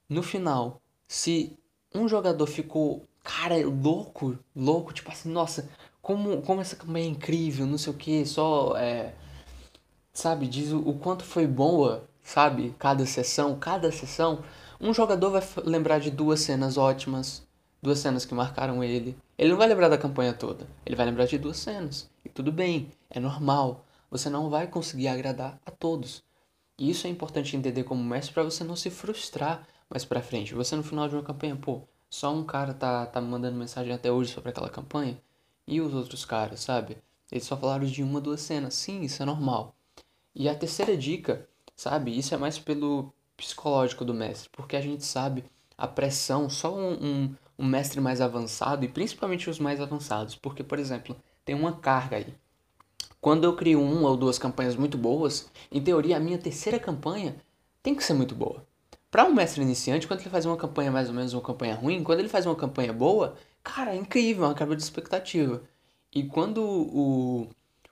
no 0.09 0.23
final, 0.23 0.81
se 1.09 1.59
um 1.93 2.07
jogador 2.07 2.47
ficou, 2.47 3.05
cara, 3.25 3.57
louco, 3.67 4.39
louco, 4.55 4.93
tipo 4.93 5.11
assim, 5.11 5.29
nossa, 5.29 5.69
como, 6.01 6.43
como 6.43 6.61
essa 6.61 6.77
campanha 6.77 7.07
é 7.07 7.09
incrível, 7.09 7.67
não 7.67 7.77
sei 7.77 7.93
o 7.93 7.97
que, 7.97 8.25
só, 8.25 8.77
é, 8.77 9.17
sabe, 10.13 10.47
diz 10.47 10.71
o, 10.71 10.79
o 10.79 10.97
quanto 10.97 11.25
foi 11.25 11.45
boa, 11.45 12.09
sabe, 12.23 12.73
cada 12.79 13.05
sessão, 13.05 13.59
cada 13.59 13.91
sessão, 13.91 14.45
um 14.81 14.95
jogador 14.95 15.31
vai 15.31 15.43
lembrar 15.65 15.99
de 15.99 16.13
duas 16.13 16.39
cenas 16.39 16.79
ótimas, 16.79 17.45
duas 17.83 17.99
cenas 17.99 18.25
que 18.25 18.33
marcaram 18.33 18.85
ele. 18.85 19.19
Ele 19.37 19.51
não 19.51 19.59
vai 19.59 19.67
lembrar 19.67 19.89
da 19.89 19.99
campanha 19.99 20.33
toda, 20.33 20.69
ele 20.87 20.95
vai 20.95 21.05
lembrar 21.05 21.27
de 21.27 21.37
duas 21.37 21.57
cenas. 21.57 22.09
E 22.25 22.29
tudo 22.29 22.53
bem, 22.53 22.93
é 23.11 23.19
normal 23.19 23.86
você 24.11 24.31
não 24.31 24.49
vai 24.51 24.67
conseguir 24.67 25.09
agradar 25.09 25.61
a 25.65 25.71
todos. 25.71 26.23
E 26.79 26.91
isso 26.91 27.07
é 27.07 27.11
importante 27.11 27.57
entender 27.57 27.85
como 27.85 28.03
mestre 28.05 28.35
para 28.35 28.43
você 28.43 28.63
não 28.63 28.77
se 28.77 28.91
frustrar 28.91 29.67
mais 29.89 30.05
para 30.05 30.23
frente. 30.23 30.55
Você 30.55 30.77
no 30.77 30.83
final 30.83 31.09
de 31.09 31.15
uma 31.15 31.23
campanha, 31.23 31.57
pô, 31.57 31.83
só 32.11 32.35
um 32.35 32.45
cara 32.45 32.75
tá, 32.75 33.07
tá 33.07 33.21
mandando 33.21 33.57
mensagem 33.57 33.93
até 33.93 34.11
hoje 34.11 34.33
sobre 34.33 34.51
aquela 34.51 34.69
campanha 34.69 35.21
e 35.67 35.81
os 35.81 35.95
outros 35.95 36.25
caras, 36.25 36.61
sabe? 36.61 36.99
Eles 37.31 37.45
só 37.45 37.57
falaram 37.57 37.87
de 37.87 38.03
uma, 38.03 38.21
duas 38.21 38.41
cenas. 38.41 38.75
Sim, 38.75 39.03
isso 39.03 39.23
é 39.23 39.27
normal. 39.27 39.75
E 40.35 40.49
a 40.49 40.55
terceira 40.55 40.97
dica, 40.97 41.49
sabe? 41.75 42.17
Isso 42.17 42.35
é 42.35 42.39
mais 42.39 42.59
pelo 42.59 43.13
psicológico 43.37 44.05
do 44.05 44.15
mestre, 44.15 44.49
porque 44.53 44.77
a 44.77 44.81
gente 44.81 45.05
sabe 45.05 45.45
a 45.77 45.87
pressão, 45.87 46.49
só 46.49 46.75
um, 46.75 46.93
um, 46.93 47.37
um 47.59 47.67
mestre 47.67 48.01
mais 48.01 48.21
avançado 48.21 48.85
e 48.85 48.89
principalmente 48.89 49.51
os 49.51 49.59
mais 49.59 49.81
avançados, 49.81 50.35
porque, 50.35 50.63
por 50.63 50.79
exemplo, 50.79 51.17
tem 51.45 51.55
uma 51.55 51.73
carga 51.73 52.17
aí 52.17 52.35
quando 53.27 53.43
eu 53.43 53.57
crio 53.57 53.83
uma 53.83 54.09
ou 54.09 54.17
duas 54.17 54.39
campanhas 54.39 54.77
muito 54.77 54.97
boas, 54.97 55.51
em 55.73 55.83
teoria 55.83 56.17
a 56.17 56.21
minha 56.21 56.39
terceira 56.39 56.79
campanha 56.79 57.35
tem 57.83 57.93
que 57.93 58.05
ser 58.05 58.15
muito 58.15 58.37
boa. 58.37 58.65
Para 59.11 59.25
um 59.25 59.35
mestre 59.35 59.61
iniciante, 59.63 60.07
quando 60.07 60.21
ele 60.21 60.31
faz 60.31 60.47
uma 60.47 60.57
campanha 60.57 60.93
mais 60.93 61.09
ou 61.09 61.15
menos 61.17 61.33
uma 61.33 61.43
campanha 61.43 61.75
ruim, 61.75 62.05
quando 62.05 62.21
ele 62.21 62.29
faz 62.29 62.47
uma 62.47 62.55
campanha 62.55 62.93
boa, 62.93 63.35
cara, 63.65 63.93
é 63.93 63.97
incrível, 63.97 64.45
é 64.45 64.47
uma 64.47 64.55
quebra 64.55 64.77
de 64.77 64.83
expectativa. 64.85 65.61
E 66.15 66.23
quando 66.23 66.63
o, 66.63 67.49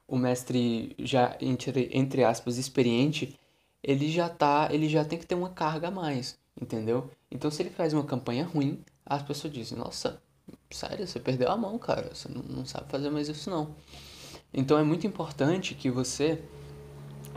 o 0.06 0.16
mestre 0.16 0.94
já, 1.00 1.36
entre, 1.40 1.90
entre 1.92 2.22
aspas, 2.22 2.56
experiente, 2.56 3.36
ele 3.82 4.12
já 4.12 4.28
tá, 4.28 4.68
ele 4.70 4.88
já 4.88 5.04
tem 5.04 5.18
que 5.18 5.26
ter 5.26 5.34
uma 5.34 5.50
carga 5.50 5.88
a 5.88 5.90
mais, 5.90 6.38
entendeu? 6.62 7.10
Então 7.28 7.50
se 7.50 7.60
ele 7.60 7.70
faz 7.70 7.92
uma 7.92 8.04
campanha 8.04 8.44
ruim, 8.44 8.84
as 9.04 9.24
pessoas 9.24 9.52
dizem, 9.52 9.76
nossa, 9.76 10.22
sério, 10.70 11.08
você 11.08 11.18
perdeu 11.18 11.50
a 11.50 11.56
mão, 11.56 11.76
cara, 11.76 12.14
você 12.14 12.28
não, 12.28 12.40
não 12.40 12.64
sabe 12.64 12.88
fazer 12.88 13.10
mais 13.10 13.28
isso 13.28 13.50
não. 13.50 13.74
Então 14.54 14.78
é 14.78 14.84
muito 14.84 15.06
importante 15.06 15.74
que 15.74 15.90
você 15.90 16.40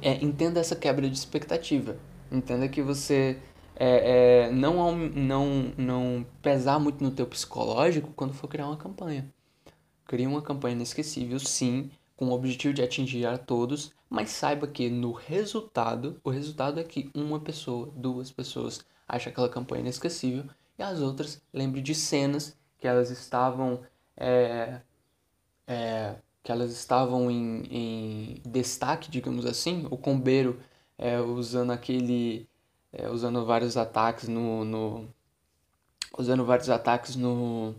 é, 0.02 0.24
entenda 0.24 0.60
essa 0.60 0.76
quebra 0.76 1.10
de 1.10 1.18
expectativa. 1.18 1.98
Entenda 2.32 2.68
que 2.68 2.82
você 2.82 3.40
é, 3.76 4.46
é, 4.46 4.52
não, 4.52 4.96
não, 4.96 5.74
não 5.78 6.26
pesar 6.42 6.80
muito 6.80 7.04
no 7.04 7.12
teu 7.12 7.26
psicológico 7.26 8.12
quando 8.16 8.34
for 8.34 8.48
criar 8.48 8.68
uma 8.68 8.78
campanha. 8.78 9.28
Crie 10.06 10.28
uma 10.28 10.42
campanha 10.42 10.76
inesquecível, 10.76 11.40
sim, 11.40 11.90
com 12.16 12.28
o 12.28 12.34
objetivo 12.34 12.74
de 12.74 12.82
atingir 12.82 13.26
a 13.26 13.38
todos, 13.38 13.94
mas 14.10 14.30
saiba 14.30 14.68
que 14.68 14.90
no 14.90 15.12
resultado, 15.12 16.20
o 16.24 16.30
resultado 16.30 16.80
é 16.80 16.84
que 16.84 17.10
uma 17.14 17.40
pessoa, 17.40 17.92
duas 17.96 18.32
pessoas 18.32 18.86
acham 19.08 19.32
aquela 19.32 19.50
campanha 19.50 19.82
inesquecível 19.82 20.46
e 20.78 20.84
as 20.84 21.00
outras 21.00 21.42
lembrem 21.54 21.84
de 21.84 21.94
cenas 21.94 22.58
que 22.78 22.88
elas 22.88 23.10
estavam 23.10 23.82
é, 24.16 24.82
é, 25.68 26.16
que 26.48 26.51
elas 26.54 26.72
estavam 26.72 27.30
em, 27.30 27.63
em 27.70 28.42
destaque, 28.46 29.12
digamos 29.12 29.46
assim, 29.46 29.86
o 29.92 29.98
combeiro 29.98 30.58
é, 30.98 31.20
usando 31.20 31.72
aquele. 31.72 32.48
É, 32.94 33.10
usando 33.10 33.46
vários 33.46 33.75
ataques 33.75 34.30
no, 34.30 34.63
no. 34.63 35.10
usando 36.18 36.46
vários 36.46 36.70
ataques 36.70 37.18
no. 37.18 37.75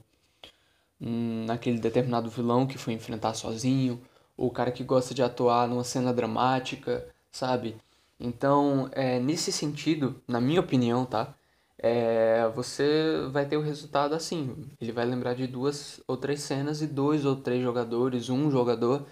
naquele 1.00 1.78
determinado 1.78 2.28
vilão 2.28 2.66
que 2.66 2.76
foi 2.76 2.92
enfrentar 2.92 3.32
sozinho, 3.32 4.02
o 4.36 4.50
cara 4.50 4.70
que 4.70 4.84
gosta 4.84 5.14
de 5.14 5.22
atuar 5.22 5.66
numa 5.66 5.82
cena 5.82 6.12
dramática, 6.12 7.08
sabe? 7.32 7.74
Então, 8.20 8.90
é, 8.92 9.18
nesse 9.18 9.50
sentido, 9.50 10.22
na 10.28 10.42
minha 10.42 10.60
opinião, 10.60 11.06
tá? 11.06 11.34
É, 11.78 12.48
você 12.54 13.28
vai 13.30 13.46
ter 13.46 13.56
o 13.56 13.62
resultado 13.62 14.14
assim. 14.14 14.68
Ele 14.80 14.92
vai 14.92 15.06
lembrar 15.06 15.34
de 15.34 15.46
duas 15.46 16.00
ou 16.08 16.16
três 16.16 16.40
cenas 16.40 16.82
e 16.82 16.86
dois 16.86 17.24
ou 17.24 17.36
três 17.36 17.62
jogadores, 17.62 18.28
um 18.28 18.50
jogador, 18.50 19.06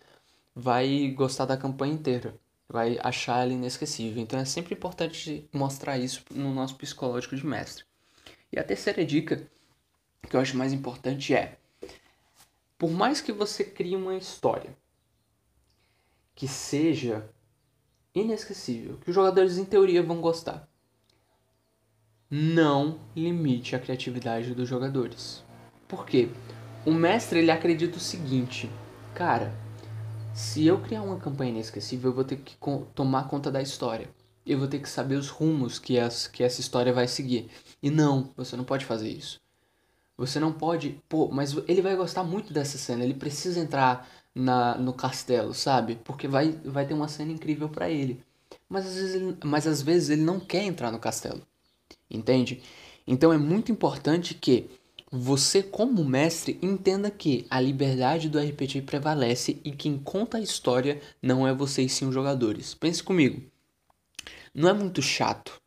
vai 0.55 1.09
gostar 1.17 1.47
da 1.47 1.57
campanha 1.57 1.95
inteira. 1.95 2.35
Vai 2.69 2.99
achar 3.01 3.43
ela 3.43 3.53
inesquecível. 3.53 4.21
Então 4.21 4.39
é 4.39 4.45
sempre 4.45 4.75
importante 4.75 5.49
mostrar 5.53 5.99
isso 5.99 6.25
no 6.33 6.53
nosso 6.53 6.75
psicológico 6.77 7.37
de 7.37 7.47
mestre. 7.47 7.85
E 8.53 8.59
a 8.59 8.65
terceira 8.65 9.05
dica, 9.05 9.49
que 10.29 10.35
eu 10.35 10.41
acho 10.41 10.57
mais 10.57 10.73
importante, 10.73 11.33
é: 11.35 11.59
por 12.77 12.91
mais 12.91 13.21
que 13.21 13.33
você 13.33 13.63
crie 13.63 13.95
uma 13.95 14.17
história 14.17 14.77
que 16.35 16.49
seja 16.49 17.29
inesquecível, 18.13 18.99
que 18.99 19.11
os 19.11 19.15
jogadores 19.15 19.59
em 19.59 19.65
teoria 19.65 20.03
vão 20.03 20.21
gostar 20.21 20.69
não 22.31 22.99
limite 23.15 23.77
a 23.77 23.79
criatividade 23.79 24.55
dos 24.55 24.69
jogadores. 24.69 25.45
Por 25.87 26.05
quê? 26.05 26.29
O 26.85 26.93
mestre 26.93 27.39
ele 27.39 27.51
acredita 27.51 27.99
o 27.99 28.01
seguinte, 28.01 28.69
cara, 29.15 29.55
se 30.35 30.67
eu 30.67 30.81
criar 30.81 31.03
uma 31.03 31.19
campanha 31.19 31.51
inesquecível, 31.53 32.11
eu 32.11 32.15
vou 32.15 32.25
ter 32.25 32.37
que 32.37 32.57
tomar 32.95 33.29
conta 33.29 33.51
da 33.51 33.63
história. 33.63 34.09
Eu 34.45 34.59
vou 34.59 34.69
ter 34.69 34.81
que 34.81 34.89
saber 34.89 35.17
os 35.17 35.29
rumos 35.29 35.79
que, 35.79 35.99
as, 35.99 36.27
que 36.27 36.43
essa 36.43 36.61
história 36.61 36.93
vai 36.93 37.09
seguir. 37.09 37.49
E 37.83 37.91
não, 37.91 38.31
você 38.37 38.57
não 38.57 38.65
pode 38.65 38.85
fazer 38.85 39.09
isso. 39.09 39.41
Você 40.17 40.39
não 40.39 40.53
pode. 40.53 41.01
Pô, 41.09 41.29
mas 41.29 41.57
ele 41.67 41.83
vai 41.83 41.97
gostar 41.97 42.23
muito 42.23 42.53
dessa 42.53 42.79
cena. 42.79 43.05
Ele 43.05 43.15
precisa 43.15 43.61
entrar 43.61 44.09
na, 44.35 44.77
no 44.77 44.93
castelo, 44.93 45.53
sabe? 45.53 45.97
Porque 46.05 46.29
vai, 46.29 46.53
vai 46.65 46.87
ter 46.87 46.95
uma 46.95 47.09
cena 47.09 47.33
incrível 47.33 47.69
para 47.69 47.91
ele. 47.91 48.23
Mas 48.69 48.87
às, 48.87 48.95
vezes 48.95 49.15
ele, 49.15 49.37
mas 49.45 49.67
às 49.67 49.83
vezes 49.83 50.11
ele 50.11 50.23
não 50.23 50.39
quer 50.39 50.63
entrar 50.63 50.93
no 50.93 50.99
castelo 50.99 51.43
entende? 52.11 52.63
Então 53.07 53.33
é 53.33 53.39
muito 53.39 53.71
importante 53.71 54.35
que 54.35 54.69
você, 55.11 55.63
como 55.63 56.05
mestre, 56.05 56.59
entenda 56.61 57.11
que 57.11 57.47
a 57.49 57.61
liberdade 57.61 58.29
do 58.29 58.39
RPG 58.39 58.83
prevalece 58.83 59.61
e 59.65 59.71
quem 59.71 59.99
conta 59.99 60.39
a 60.39 60.41
história 60.41 61.01
não 61.23 61.47
é 61.47 61.55
você 61.55 61.83
e 61.83 61.89
sim 61.89 62.07
os 62.07 62.15
jogadores. 62.15 62.75
Pense 62.75 63.03
comigo. 63.03 63.41
Não 64.53 64.69
é 64.69 64.73
muito 64.73 65.01
chato, 65.01 65.61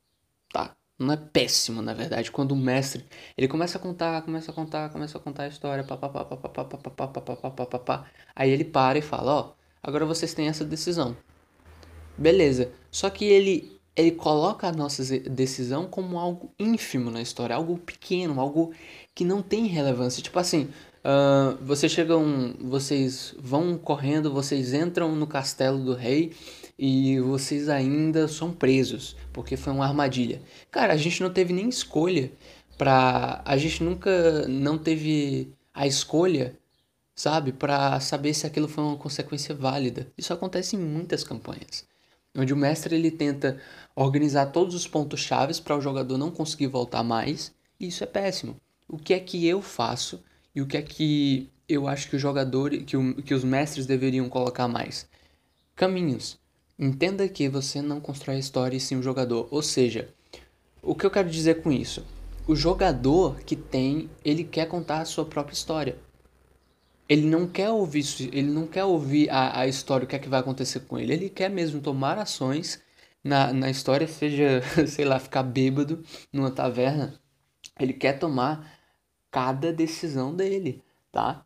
tá? 0.51 0.75
não 0.99 1.13
é 1.13 1.17
péssimo, 1.17 1.81
na 1.81 1.93
verdade, 1.93 2.29
quando 2.29 2.51
o 2.51 2.55
mestre, 2.57 3.05
ele 3.37 3.47
começa 3.47 3.77
a 3.77 3.81
contar, 3.81 4.21
começa 4.21 4.51
a 4.51 4.53
contar, 4.53 4.89
começa 4.89 5.17
a 5.17 5.21
contar 5.21 5.43
a 5.43 5.47
história, 5.47 5.83
papapá, 5.83 6.25
papapá, 6.25 6.65
papapá, 6.65 7.07
papapá, 7.07 7.51
papapá, 7.51 8.05
aí 8.35 8.51
ele 8.51 8.65
para 8.65 8.97
e 8.97 9.01
fala, 9.01 9.31
ó, 9.31 9.53
agora 9.81 10.05
vocês 10.05 10.33
têm 10.33 10.49
essa 10.49 10.65
decisão. 10.65 11.15
Beleza. 12.17 12.73
Só 12.91 13.09
que 13.09 13.23
ele 13.23 13.78
ele 13.95 14.11
coloca 14.11 14.67
a 14.67 14.71
nossa 14.71 15.03
decisão 15.19 15.85
como 15.85 16.17
algo 16.17 16.53
ínfimo 16.57 17.11
na 17.11 17.21
história, 17.21 17.55
algo 17.55 17.77
pequeno, 17.77 18.39
algo 18.39 18.71
que 19.13 19.25
não 19.25 19.41
tem 19.41 19.65
relevância. 19.65 20.23
Tipo 20.23 20.39
assim, 20.39 20.69
uh, 21.03 21.57
vocês 21.61 21.91
chegam, 21.91 22.55
vocês 22.61 23.35
vão 23.37 23.77
correndo, 23.77 24.31
vocês 24.31 24.73
entram 24.73 25.15
no 25.15 25.27
castelo 25.27 25.83
do 25.83 25.93
rei 25.93 26.33
e 26.77 27.19
vocês 27.19 27.67
ainda 27.67 28.27
são 28.27 28.53
presos, 28.53 29.17
porque 29.33 29.57
foi 29.57 29.73
uma 29.73 29.85
armadilha. 29.85 30.41
Cara, 30.71 30.93
a 30.93 30.97
gente 30.97 31.21
não 31.21 31.31
teve 31.31 31.51
nem 31.51 31.67
escolha 31.67 32.31
pra. 32.77 33.41
A 33.43 33.57
gente 33.57 33.83
nunca 33.83 34.47
não 34.47 34.77
teve 34.77 35.53
a 35.73 35.85
escolha, 35.85 36.57
sabe, 37.13 37.51
para 37.51 37.99
saber 37.99 38.33
se 38.33 38.47
aquilo 38.47 38.67
foi 38.67 38.83
uma 38.83 38.97
consequência 38.97 39.53
válida. 39.53 40.07
Isso 40.17 40.33
acontece 40.33 40.75
em 40.77 40.79
muitas 40.79 41.23
campanhas. 41.23 41.85
Onde 42.39 42.53
o 42.53 42.57
mestre 42.57 42.95
ele 42.95 43.11
tenta 43.11 43.59
organizar 43.93 44.45
todos 44.47 44.73
os 44.73 44.87
pontos 44.87 45.19
chaves 45.19 45.59
para 45.59 45.75
o 45.75 45.81
jogador 45.81 46.17
não 46.17 46.31
conseguir 46.31 46.67
voltar 46.67 47.03
mais, 47.03 47.53
e 47.77 47.87
isso 47.87 48.01
é 48.01 48.07
péssimo. 48.07 48.55
O 48.87 48.97
que 48.97 49.13
é 49.13 49.19
que 49.19 49.45
eu 49.45 49.61
faço 49.61 50.23
e 50.55 50.61
o 50.61 50.65
que 50.65 50.77
é 50.77 50.81
que 50.81 51.49
eu 51.67 51.85
acho 51.85 52.09
que 52.09 52.15
o 52.15 52.19
jogador, 52.19 52.71
que, 52.71 52.95
o, 52.95 53.15
que 53.21 53.33
os 53.33 53.43
mestres 53.43 53.85
deveriam 53.85 54.29
colocar 54.29 54.69
mais? 54.69 55.05
Caminhos. 55.75 56.39
Entenda 56.77 57.27
que 57.27 57.49
você 57.49 57.81
não 57.81 57.99
constrói 57.99 58.37
a 58.37 58.39
história 58.39 58.77
e 58.77 58.79
sim 58.79 58.95
o 58.95 59.03
jogador. 59.03 59.49
Ou 59.51 59.61
seja, 59.61 60.07
o 60.81 60.95
que 60.95 61.05
eu 61.05 61.11
quero 61.11 61.29
dizer 61.29 61.61
com 61.61 61.69
isso? 61.69 62.05
O 62.47 62.55
jogador 62.55 63.41
que 63.41 63.55
tem, 63.55 64.09
ele 64.23 64.45
quer 64.45 64.65
contar 64.65 65.01
a 65.01 65.05
sua 65.05 65.25
própria 65.25 65.53
história. 65.53 65.97
Ele 67.09 67.25
não 67.25 67.47
quer 67.47 67.69
ouvir, 67.71 68.05
ele 68.31 68.49
não 68.51 68.67
quer 68.67 68.85
ouvir 68.85 69.29
a, 69.31 69.61
a 69.61 69.67
história, 69.67 70.05
o 70.05 70.07
que 70.07 70.15
é 70.15 70.19
que 70.19 70.29
vai 70.29 70.39
acontecer 70.39 70.81
com 70.81 70.97
ele. 70.99 71.13
Ele 71.13 71.29
quer 71.29 71.49
mesmo 71.49 71.81
tomar 71.81 72.17
ações 72.19 72.81
na, 73.23 73.51
na 73.53 73.69
história, 73.69 74.07
seja, 74.07 74.61
sei 74.87 75.05
lá, 75.05 75.19
ficar 75.19 75.43
bêbado 75.43 76.03
numa 76.31 76.51
taverna. 76.51 77.19
Ele 77.79 77.93
quer 77.93 78.19
tomar 78.19 78.79
cada 79.31 79.73
decisão 79.73 80.35
dele, 80.35 80.83
tá? 81.11 81.45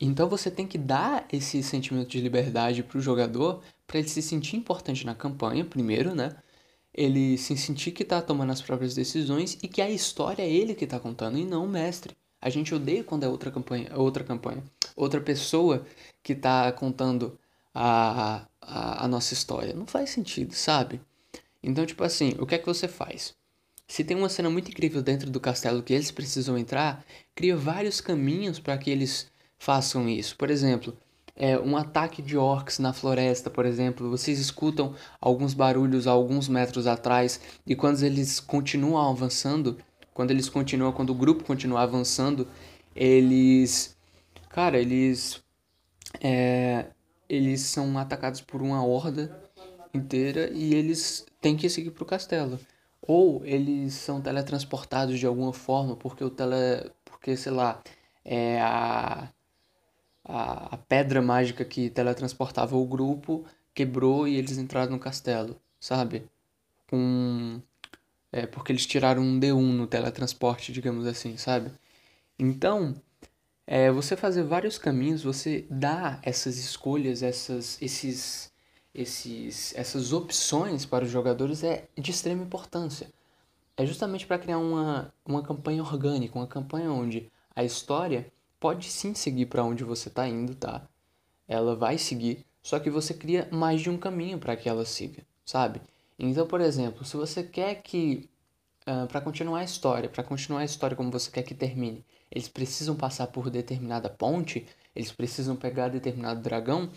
Então 0.00 0.28
você 0.28 0.50
tem 0.50 0.66
que 0.66 0.78
dar 0.78 1.26
esse 1.32 1.62
sentimento 1.62 2.08
de 2.08 2.20
liberdade 2.20 2.82
para 2.82 2.98
o 2.98 3.00
jogador 3.00 3.62
para 3.86 3.98
ele 3.98 4.08
se 4.08 4.22
sentir 4.22 4.56
importante 4.56 5.06
na 5.06 5.14
campanha, 5.14 5.64
primeiro, 5.64 6.14
né? 6.14 6.34
Ele 6.94 7.38
se 7.38 7.56
sentir 7.56 7.92
que 7.92 8.02
está 8.02 8.20
tomando 8.22 8.52
as 8.52 8.62
próprias 8.62 8.94
decisões 8.94 9.58
e 9.62 9.68
que 9.68 9.80
a 9.82 9.90
história 9.90 10.42
é 10.42 10.50
ele 10.50 10.74
que 10.74 10.84
está 10.84 10.98
contando 10.98 11.38
e 11.38 11.44
não 11.44 11.64
o 11.66 11.68
mestre. 11.68 12.16
A 12.42 12.50
gente 12.50 12.74
odeia 12.74 13.04
quando 13.04 13.22
é 13.22 13.28
outra 13.28 13.52
campanha, 13.52 13.88
outra 13.94 14.24
campanha, 14.24 14.64
outra 14.96 15.20
pessoa 15.20 15.86
que 16.22 16.32
está 16.32 16.72
contando 16.72 17.38
a, 17.72 18.44
a, 18.60 19.04
a 19.04 19.08
nossa 19.08 19.32
história. 19.32 19.72
Não 19.72 19.86
faz 19.86 20.10
sentido, 20.10 20.52
sabe? 20.52 21.00
Então, 21.62 21.86
tipo 21.86 22.02
assim, 22.02 22.34
o 22.40 22.46
que 22.46 22.56
é 22.56 22.58
que 22.58 22.66
você 22.66 22.88
faz? 22.88 23.34
Se 23.86 24.02
tem 24.02 24.16
uma 24.16 24.28
cena 24.28 24.50
muito 24.50 24.70
incrível 24.70 25.02
dentro 25.02 25.30
do 25.30 25.38
castelo 25.38 25.82
que 25.82 25.92
eles 25.92 26.10
precisam 26.10 26.58
entrar, 26.58 27.04
cria 27.34 27.56
vários 27.56 28.00
caminhos 28.00 28.58
para 28.58 28.76
que 28.76 28.90
eles 28.90 29.30
façam 29.58 30.08
isso. 30.08 30.36
Por 30.36 30.50
exemplo, 30.50 30.96
é, 31.36 31.58
um 31.58 31.76
ataque 31.76 32.20
de 32.20 32.36
orcs 32.36 32.78
na 32.78 32.92
floresta, 32.92 33.48
por 33.48 33.64
exemplo, 33.64 34.10
vocês 34.10 34.38
escutam 34.38 34.94
alguns 35.20 35.54
barulhos 35.54 36.06
a 36.06 36.10
alguns 36.10 36.48
metros 36.48 36.86
atrás 36.86 37.40
e 37.66 37.76
quando 37.76 38.02
eles 38.02 38.40
continuam 38.40 39.10
avançando, 39.10 39.78
quando 40.14 40.30
eles 40.30 40.48
continuam, 40.48 40.92
quando 40.92 41.10
o 41.10 41.14
grupo 41.14 41.44
continua 41.44 41.82
avançando, 41.82 42.46
eles, 42.94 43.96
cara, 44.48 44.78
eles, 44.78 45.42
é, 46.20 46.86
eles 47.28 47.62
são 47.62 47.98
atacados 47.98 48.40
por 48.40 48.62
uma 48.62 48.84
horda 48.84 49.50
inteira 49.94 50.50
e 50.52 50.74
eles 50.74 51.26
têm 51.40 51.56
que 51.56 51.68
seguir 51.68 51.90
para 51.90 52.02
o 52.02 52.06
castelo. 52.06 52.58
Ou 53.00 53.44
eles 53.44 53.94
são 53.94 54.20
teletransportados 54.20 55.18
de 55.18 55.26
alguma 55.26 55.52
forma 55.52 55.96
porque 55.96 56.24
o 56.24 56.30
tele, 56.30 56.90
porque 57.04 57.36
sei 57.36 57.52
lá, 57.52 57.82
é 58.24 58.60
a 58.60 59.28
a, 60.24 60.74
a 60.74 60.78
pedra 60.78 61.20
mágica 61.20 61.64
que 61.64 61.90
teletransportava 61.90 62.76
o 62.76 62.86
grupo 62.86 63.44
quebrou 63.74 64.26
e 64.28 64.36
eles 64.36 64.58
entraram 64.58 64.92
no 64.92 64.98
castelo, 64.98 65.60
sabe? 65.80 66.28
Com 66.88 67.60
é, 68.32 68.46
porque 68.46 68.72
eles 68.72 68.86
tiraram 68.86 69.22
um 69.22 69.38
D1 69.38 69.60
no 69.60 69.86
teletransporte, 69.86 70.72
digamos 70.72 71.06
assim, 71.06 71.36
sabe? 71.36 71.70
Então, 72.38 72.94
é, 73.66 73.90
você 73.92 74.16
fazer 74.16 74.42
vários 74.42 74.78
caminhos, 74.78 75.22
você 75.22 75.66
dá 75.70 76.18
essas 76.22 76.56
escolhas, 76.58 77.22
essas, 77.22 77.80
esses, 77.80 78.50
esses, 78.94 79.74
essas 79.76 80.12
opções 80.12 80.86
para 80.86 81.04
os 81.04 81.10
jogadores 81.10 81.62
é 81.62 81.86
de 81.96 82.10
extrema 82.10 82.42
importância. 82.42 83.08
É 83.76 83.86
justamente 83.86 84.26
para 84.26 84.38
criar 84.38 84.58
uma, 84.58 85.12
uma 85.24 85.42
campanha 85.42 85.82
orgânica, 85.82 86.38
uma 86.38 86.46
campanha 86.46 86.90
onde 86.90 87.30
a 87.54 87.62
história 87.62 88.32
pode 88.58 88.90
sim 88.90 89.14
seguir 89.14 89.46
para 89.46 89.64
onde 89.64 89.84
você 89.84 90.08
está 90.08 90.26
indo, 90.26 90.54
tá? 90.54 90.82
Ela 91.48 91.76
vai 91.76 91.98
seguir, 91.98 92.46
só 92.62 92.78
que 92.78 92.90
você 92.90 93.12
cria 93.12 93.48
mais 93.50 93.80
de 93.80 93.90
um 93.90 93.98
caminho 93.98 94.38
para 94.38 94.56
que 94.56 94.68
ela 94.68 94.84
siga, 94.84 95.22
sabe? 95.44 95.80
Então, 96.24 96.46
por 96.46 96.60
exemplo, 96.60 97.04
se 97.04 97.16
você 97.16 97.42
quer 97.42 97.82
que 97.82 98.30
uh, 98.86 99.04
ah, 99.04 99.06
para 99.06 99.20
continuar 99.20 99.60
a 99.60 99.64
história, 99.64 100.08
para 100.08 100.22
continuar 100.22 100.60
a 100.60 100.64
história 100.64 100.96
como 100.96 101.10
você 101.10 101.30
quer 101.30 101.42
que 101.42 101.54
termine, 101.54 102.04
eles 102.30 102.48
precisam 102.48 102.94
passar 102.96 103.26
por 103.26 103.50
determinada 103.50 104.08
ponte, 104.08 104.66
eles 104.94 105.10
precisam 105.12 105.56
pegar 105.56 105.88
determinado 105.88 106.40
dragão, 106.40 106.90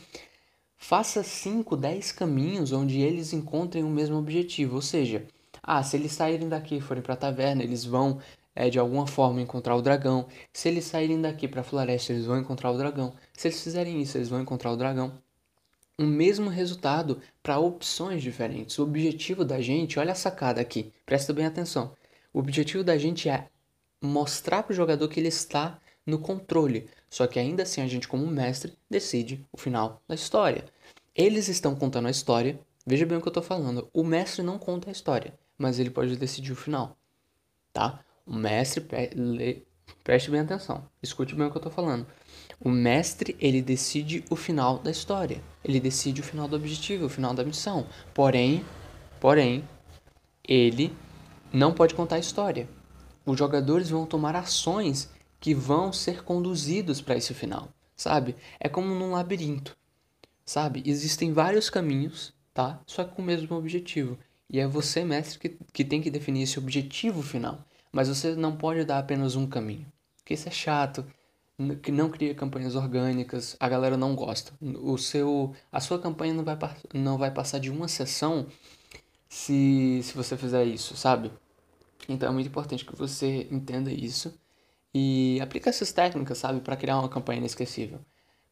faça 0.78 1.24
5, 1.24 1.76
10 1.76 2.12
caminhos 2.12 2.72
onde 2.72 3.02
eles 3.02 3.34
encontrem 3.34 3.84
o 3.84 3.90
mesmo 3.90 4.18
objetivo, 4.18 4.76
ou 4.76 4.82
seja, 4.82 5.26
ah, 5.64 5.82
se 5.84 5.98
eles 5.98 6.12
saírem 6.12 6.48
daqui 6.48 6.76
e 6.78 6.82
forem 6.82 7.02
para 7.04 7.16
a 7.16 7.18
taverna, 7.18 7.64
eles 7.64 7.84
vão 7.84 8.20
é, 8.56 8.70
de 8.70 8.80
alguma 8.80 9.08
forma 9.08 9.42
encontrar 9.42 9.76
o 9.76 9.82
dragão. 9.82 10.28
Se 10.54 10.70
eles 10.70 10.86
saírem 10.86 11.22
daqui 11.22 11.48
para 11.48 11.62
a 11.62 11.64
floresta, 11.64 12.14
eles 12.14 12.26
vão 12.26 12.40
encontrar 12.40 12.72
o 12.72 12.78
dragão. 12.78 13.14
Se 13.34 13.48
eles 13.48 13.62
fizerem 13.64 14.02
isso, 14.02 14.18
eles 14.18 14.30
vão 14.30 14.42
encontrar 14.42 14.72
o 14.72 14.78
dragão. 14.78 15.25
O 15.98 16.04
mesmo 16.04 16.50
resultado 16.50 17.22
para 17.42 17.58
opções 17.58 18.22
diferentes. 18.22 18.78
O 18.78 18.84
objetivo 18.84 19.46
da 19.46 19.62
gente, 19.62 19.98
olha 19.98 20.12
a 20.12 20.16
sacada 20.16 20.60
aqui, 20.60 20.92
presta 21.06 21.32
bem 21.32 21.46
atenção. 21.46 21.94
O 22.34 22.40
objetivo 22.40 22.84
da 22.84 22.98
gente 22.98 23.30
é 23.30 23.48
mostrar 24.02 24.64
para 24.64 24.74
o 24.74 24.76
jogador 24.76 25.08
que 25.08 25.20
ele 25.20 25.30
está 25.30 25.80
no 26.06 26.20
controle. 26.20 26.90
Só 27.10 27.26
que 27.28 27.40
ainda 27.40 27.64
assim 27.64 27.82
a 27.82 27.88
gente, 27.88 28.08
como 28.08 28.28
mestre, 28.28 28.74
decide 28.90 29.46
o 29.54 29.58
final 29.58 30.02
da 30.08 30.16
história. 30.16 30.66
Eles 31.16 31.48
estão 31.48 31.74
contando 31.76 32.08
a 32.08 32.12
história. 32.12 32.60
Veja 32.86 33.06
bem 33.06 33.18
o 33.18 33.22
que 33.22 33.28
eu 33.28 33.32
estou 33.32 33.42
falando. 33.42 33.90
O 33.94 34.04
mestre 34.04 34.44
não 34.44 34.60
conta 34.60 34.90
a 34.90 34.92
história, 34.92 35.34
mas 35.58 35.80
ele 35.80 35.90
pode 35.90 36.18
decidir 36.18 36.52
o 36.52 36.58
final, 36.58 36.98
tá? 37.72 38.04
O 38.26 38.36
mestre, 38.36 38.86
preste 40.04 40.30
bem 40.30 40.42
atenção, 40.42 40.86
escute 41.02 41.34
bem 41.34 41.48
o 41.48 41.52
que 41.52 41.58
eu 41.58 41.60
estou 41.60 41.72
falando. 41.72 42.06
O 42.60 42.70
mestre, 42.70 43.36
ele 43.39 43.62
decide 43.62 44.24
o 44.30 44.36
final 44.36 44.80
da 44.80 44.91
história. 44.91 45.41
Ele 45.63 45.80
decide 45.80 46.22
o 46.22 46.24
final 46.24 46.48
do 46.48 46.56
objetivo, 46.56 47.06
o 47.06 47.10
final 47.10 47.34
da 47.34 47.44
missão. 47.44 47.86
Porém, 48.13 48.63
porém, 49.20 49.68
ele 50.48 50.96
não 51.52 51.74
pode 51.74 51.94
contar 51.94 52.15
a 52.15 52.20
história. 52.20 52.70
Os 53.26 53.38
jogadores 53.38 53.89
vão 53.89 54.06
tomar 54.06 54.36
ações 54.36 55.10
que 55.39 55.54
vão 55.54 55.91
ser 55.91 56.24
conduzidos 56.24 57.02
para 57.02 57.18
esse 57.18 57.34
final, 57.34 57.70
sabe? 57.96 58.36
É 58.60 58.70
como 58.70 58.94
num 58.94 59.12
labirinto, 59.12 59.76
sabe? 60.46 60.84
Existem 60.86 61.34
vários 61.34 61.70
caminhos, 61.70 62.34
tá? 62.54 62.82
Só 62.86 63.04
com 63.04 63.22
o 63.22 63.26
mesmo 63.26 63.56
objetivo. 63.56 64.18
E 64.50 64.60
é 64.60 64.68
você, 64.68 65.04
mestre, 65.04 65.39
que, 65.39 65.58
que 65.74 65.84
tem 65.84 66.02
que 66.02 66.12
definir 66.12 66.44
esse 66.44 66.60
objetivo 66.60 67.22
final. 67.22 67.65
Mas 67.91 68.08
você 68.08 68.36
não 68.36 68.56
pode 68.56 68.84
dar 68.86 69.00
apenas 69.00 69.36
um 69.36 69.48
caminho, 69.48 69.86
porque 70.18 70.34
isso 70.34 70.48
é 70.48 70.52
chato, 70.52 71.06
que 71.82 71.91
não 71.91 72.10
cria 72.10 72.36
campanhas 72.36 72.76
orgânicas, 72.76 73.56
a 73.60 73.70
galera 73.70 73.98
não 73.98 74.15
gosta. 74.15 74.54
O 74.62 74.98
seu, 74.98 75.54
a 75.72 75.80
sua 75.80 76.00
campanha 76.00 76.34
não 76.34 76.44
vai, 76.44 76.58
não 76.94 77.18
vai 77.18 77.32
passar 77.32 77.60
de 77.60 77.70
uma 77.70 77.88
sessão 77.88 78.48
se, 79.30 80.02
se 80.04 80.13
você 80.15 80.38
fizer 80.38 80.65
isso, 80.65 80.96
sabe? 80.98 81.32
Então 82.10 82.30
é 82.30 82.32
muito 82.32 82.48
importante 82.48 82.86
que 82.86 82.96
você 82.96 83.48
entenda 83.52 83.91
isso 83.91 84.38
e 84.94 85.39
aplique 85.41 85.70
essas 85.70 85.91
técnicas, 85.91 86.38
sabe, 86.38 86.60
para 86.62 86.76
criar 86.76 87.00
uma 87.00 87.10
campanha 87.10 87.39
inesquecível. 87.39 88.00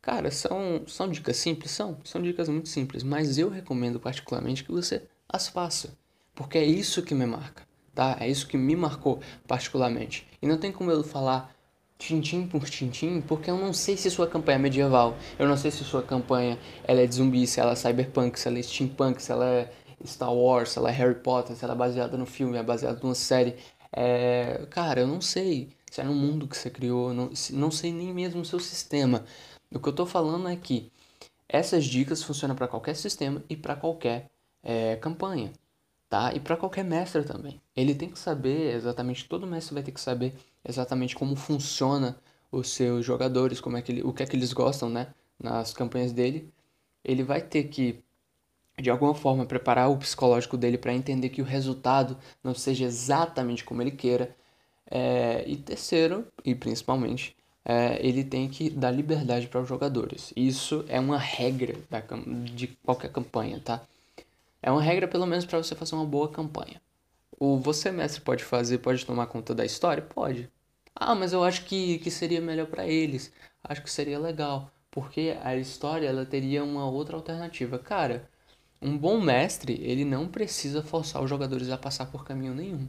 Cara, 0.02 0.32
são, 0.32 0.84
são 0.88 1.10
dicas 1.10 1.38
simples? 1.38 1.72
São, 1.72 1.98
são 2.04 2.22
dicas 2.22 2.50
muito 2.50 2.70
simples, 2.70 3.04
mas 3.04 3.38
eu 3.38 3.50
recomendo 3.50 4.00
particularmente 4.00 4.63
que 4.63 4.72
você 4.72 5.04
as 5.30 5.48
faça, 5.48 5.98
porque 6.36 6.58
é 6.58 6.66
isso 6.66 7.04
que 7.04 7.16
me 7.16 7.26
marca 7.26 7.63
tá? 7.94 8.18
É 8.20 8.28
isso 8.28 8.48
que 8.48 8.58
me 8.58 8.76
marcou 8.76 9.20
particularmente. 9.48 10.28
E 10.42 10.48
não 10.48 10.58
tem 10.58 10.72
como 10.72 10.92
eu 10.92 11.04
falar 11.04 11.54
tintim 11.98 12.48
por 12.48 12.70
tintim, 12.70 13.22
porque 13.22 13.50
eu 13.50 13.58
não 13.58 13.74
sei 13.74 13.96
se 13.96 14.10
sua 14.12 14.28
campanha 14.28 14.58
é 14.58 14.62
medieval, 14.62 15.16
eu 15.40 15.48
não 15.48 15.56
sei 15.56 15.72
se 15.72 15.84
sua 15.84 16.02
campanha 16.04 16.58
ela 16.84 17.02
é 17.02 17.06
de 17.06 17.16
zumbi, 17.16 17.48
se 17.48 17.60
ela 17.60 17.72
é 17.72 17.76
cyberpunk, 17.76 18.40
se 18.40 18.48
ela 18.48 18.60
é 18.60 18.62
steampunk, 18.62 19.22
se 19.22 19.32
ela 19.32 19.46
é 19.46 19.72
Star 20.06 20.34
Wars, 20.34 20.72
se 20.72 20.80
ela 20.80 20.90
é 20.90 20.94
Harry 20.94 21.16
Potter, 21.16 21.56
se 21.56 21.64
ela 21.64 21.74
é 21.74 21.78
baseada 21.78 22.18
no 22.18 22.26
filme, 22.26 22.58
é 22.58 22.64
baseada 22.64 23.00
numa 23.02 23.16
série. 23.16 23.56
É, 23.92 24.66
cara, 24.70 25.02
eu 25.02 25.08
não 25.08 25.22
sei 25.22 25.70
se 25.90 26.02
é 26.02 26.04
no 26.04 26.14
mundo 26.14 26.48
que 26.48 26.58
você 26.58 26.70
criou, 26.70 27.14
não, 27.14 27.30
não 27.52 27.72
sei 27.72 27.94
nem 27.94 28.14
mesmo 28.14 28.42
o 28.42 28.46
seu 28.46 28.60
sistema. 28.60 29.24
O 29.72 29.80
que 29.80 29.88
eu 29.90 29.94
tô 29.94 30.06
falando 30.06 30.48
é 30.50 30.56
que 30.56 30.92
essas 31.48 31.86
dicas 31.86 32.24
funcionam 32.24 32.56
para 32.56 32.68
qualquer 32.68 32.96
sistema 32.96 33.44
e 33.50 33.56
para 33.56 33.76
qualquer 33.76 34.30
é, 34.64 34.96
campanha, 34.96 35.52
tá? 36.13 36.32
E 36.32 36.39
para 36.39 36.56
qualquer 36.56 36.84
mestre 36.86 37.23
também. 37.23 37.60
Ele 37.76 37.95
tem 37.95 38.08
que 38.08 38.19
saber 38.19 38.76
exatamente, 38.76 39.28
todo 39.28 39.47
mestre 39.47 39.73
vai 39.73 39.82
ter 39.82 39.91
que 39.91 39.99
saber 39.99 40.32
exatamente 40.63 41.15
como 41.15 41.36
funciona 41.36 42.15
os 42.52 42.69
seus 42.69 43.04
jogadores, 43.04 43.60
como 43.60 43.78
é 43.78 43.82
que 43.82 43.91
ele, 43.91 44.04
o 44.04 44.13
que 44.13 44.21
é 44.21 44.26
que 44.28 44.36
eles 44.36 44.54
gostam, 44.54 44.91
né? 44.91 45.08
Nas 45.41 45.73
campanhas 45.73 46.12
dele. 46.12 46.54
Ele 47.04 47.23
vai 47.23 47.41
ter 47.41 47.63
que 47.63 48.04
de 48.80 48.91
alguma 48.91 49.15
forma 49.15 49.43
preparar 49.43 49.89
o 49.89 49.97
psicológico 49.97 50.56
dele 50.56 50.78
para 50.78 50.93
entender 50.93 51.30
que 51.30 51.41
o 51.41 51.45
resultado 51.45 52.15
não 52.43 52.54
seja 52.54 52.86
exatamente 52.86 53.63
como 53.63 53.82
ele 53.82 53.91
queira. 53.91 54.36
É, 54.91 55.43
e 55.47 55.58
terceiro, 55.58 56.28
e 56.45 56.54
principalmente, 56.54 57.36
é, 57.65 57.97
ele 58.06 58.23
tem 58.23 58.47
que 58.49 58.69
dar 58.69 58.91
liberdade 58.91 59.47
para 59.47 59.62
os 59.62 59.67
jogadores. 59.67 60.32
Isso 60.36 60.86
é 60.88 60.99
uma 60.99 61.17
regra 61.17 61.76
da, 61.89 62.04
de 62.54 62.67
qualquer 62.84 63.12
campanha, 63.12 63.60
tá? 63.60 63.82
É 64.63 64.71
uma 64.71 64.82
regra 64.82 65.10
pelo 65.10 65.28
menos 65.28 65.45
para 65.45 65.58
você 65.62 65.76
fazer 65.76 65.93
uma 65.93 66.06
boa 66.06 66.30
campanha. 66.30 66.82
O 67.38 67.60
você 67.60 67.91
mestre 67.91 68.21
pode 68.21 68.45
fazer, 68.45 68.78
pode 68.78 69.06
tomar 69.06 69.28
conta 69.28 69.54
da 69.54 69.65
história? 69.65 70.02
Pode. 70.02 70.49
Ah, 70.95 71.13
mas 71.13 71.34
eu 71.34 71.43
acho 71.43 71.65
que, 71.65 71.99
que 71.99 72.10
seria 72.10 72.39
melhor 72.39 72.67
para 72.67 72.88
eles. 72.88 73.34
Acho 73.62 73.84
que 73.84 73.91
seria 73.91 74.17
legal. 74.17 74.71
Porque 74.89 75.38
a 75.43 75.58
história 75.58 76.08
ela 76.08 76.26
teria 76.26 76.63
uma 76.63 76.89
outra 76.89 77.17
alternativa. 77.17 77.78
Cara, 77.78 78.30
um 78.82 78.97
bom 78.97 79.19
mestre, 79.19 79.73
ele 79.84 80.06
não 80.06 80.30
precisa 80.30 80.82
forçar 80.82 81.21
os 81.21 81.30
jogadores 81.30 81.69
a 81.69 81.78
passar 81.78 82.06
por 82.06 82.23
caminho 82.23 82.54
nenhum. 82.56 82.88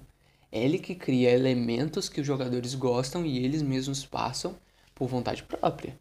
É 0.52 0.62
ele 0.64 0.78
que 0.78 0.94
cria 0.94 1.32
elementos 1.32 2.08
que 2.08 2.20
os 2.20 2.26
jogadores 2.26 2.76
gostam 2.76 3.26
e 3.26 3.44
eles 3.44 3.62
mesmos 3.62 4.06
passam 4.06 4.56
por 4.94 5.08
vontade 5.08 5.42
própria. 5.42 5.98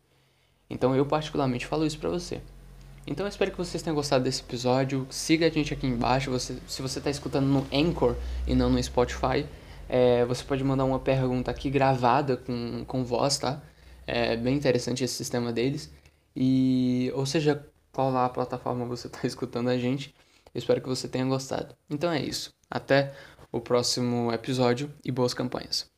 Então 0.70 0.96
eu 0.96 1.06
particularmente 1.06 1.66
falo 1.66 1.86
isso 1.86 1.98
para 1.98 2.10
você. 2.10 2.42
Então 3.06 3.26
eu 3.26 3.30
espero 3.30 3.52
que 3.52 3.58
vocês 3.58 3.84
tenham 3.84 3.96
gostado 3.96 4.24
desse 4.24 4.42
episódio. 4.42 5.06
Siga 5.10 5.48
a 5.48 5.50
gente 5.50 5.74
aqui 5.74 5.86
embaixo. 5.86 6.32
Você, 6.32 6.58
se 6.68 6.82
você 6.82 7.00
está 7.00 7.10
escutando 7.10 7.46
no 7.46 7.68
Anchor 7.72 8.16
e 8.48 8.56
não 8.56 8.70
no 8.70 8.82
Spotify, 8.82 9.46
é, 9.90 10.24
você 10.26 10.44
pode 10.44 10.64
mandar 10.64 10.86
uma 10.86 11.00
pergunta 11.00 11.52
aqui 11.52 11.70
gravada 11.70 12.38
com, 12.38 12.86
com 12.86 13.04
voz, 13.04 13.38
tá? 13.38 13.62
É 14.08 14.36
bem 14.38 14.56
interessante 14.56 15.04
esse 15.04 15.14
sistema 15.16 15.52
deles. 15.52 15.92
E, 16.36 17.12
ou 17.14 17.26
seja, 17.26 17.66
qual 17.92 18.12
lá 18.12 18.26
a 18.26 18.30
plataforma 18.30 18.86
você 18.86 19.08
está 19.08 19.20
escutando 19.28 19.70
a 19.70 19.78
gente. 19.78 20.14
Eu 20.54 20.60
espero 20.60 20.82
que 20.82 20.90
você 20.90 21.08
tenha 21.08 21.26
gostado. 21.26 21.76
Então 21.90 22.12
é 22.12 22.22
isso. 22.22 22.54
Até 22.70 23.14
o 23.52 23.60
próximo 23.60 24.32
episódio 24.32 24.92
e 25.04 25.12
boas 25.12 25.34
campanhas. 25.34 25.92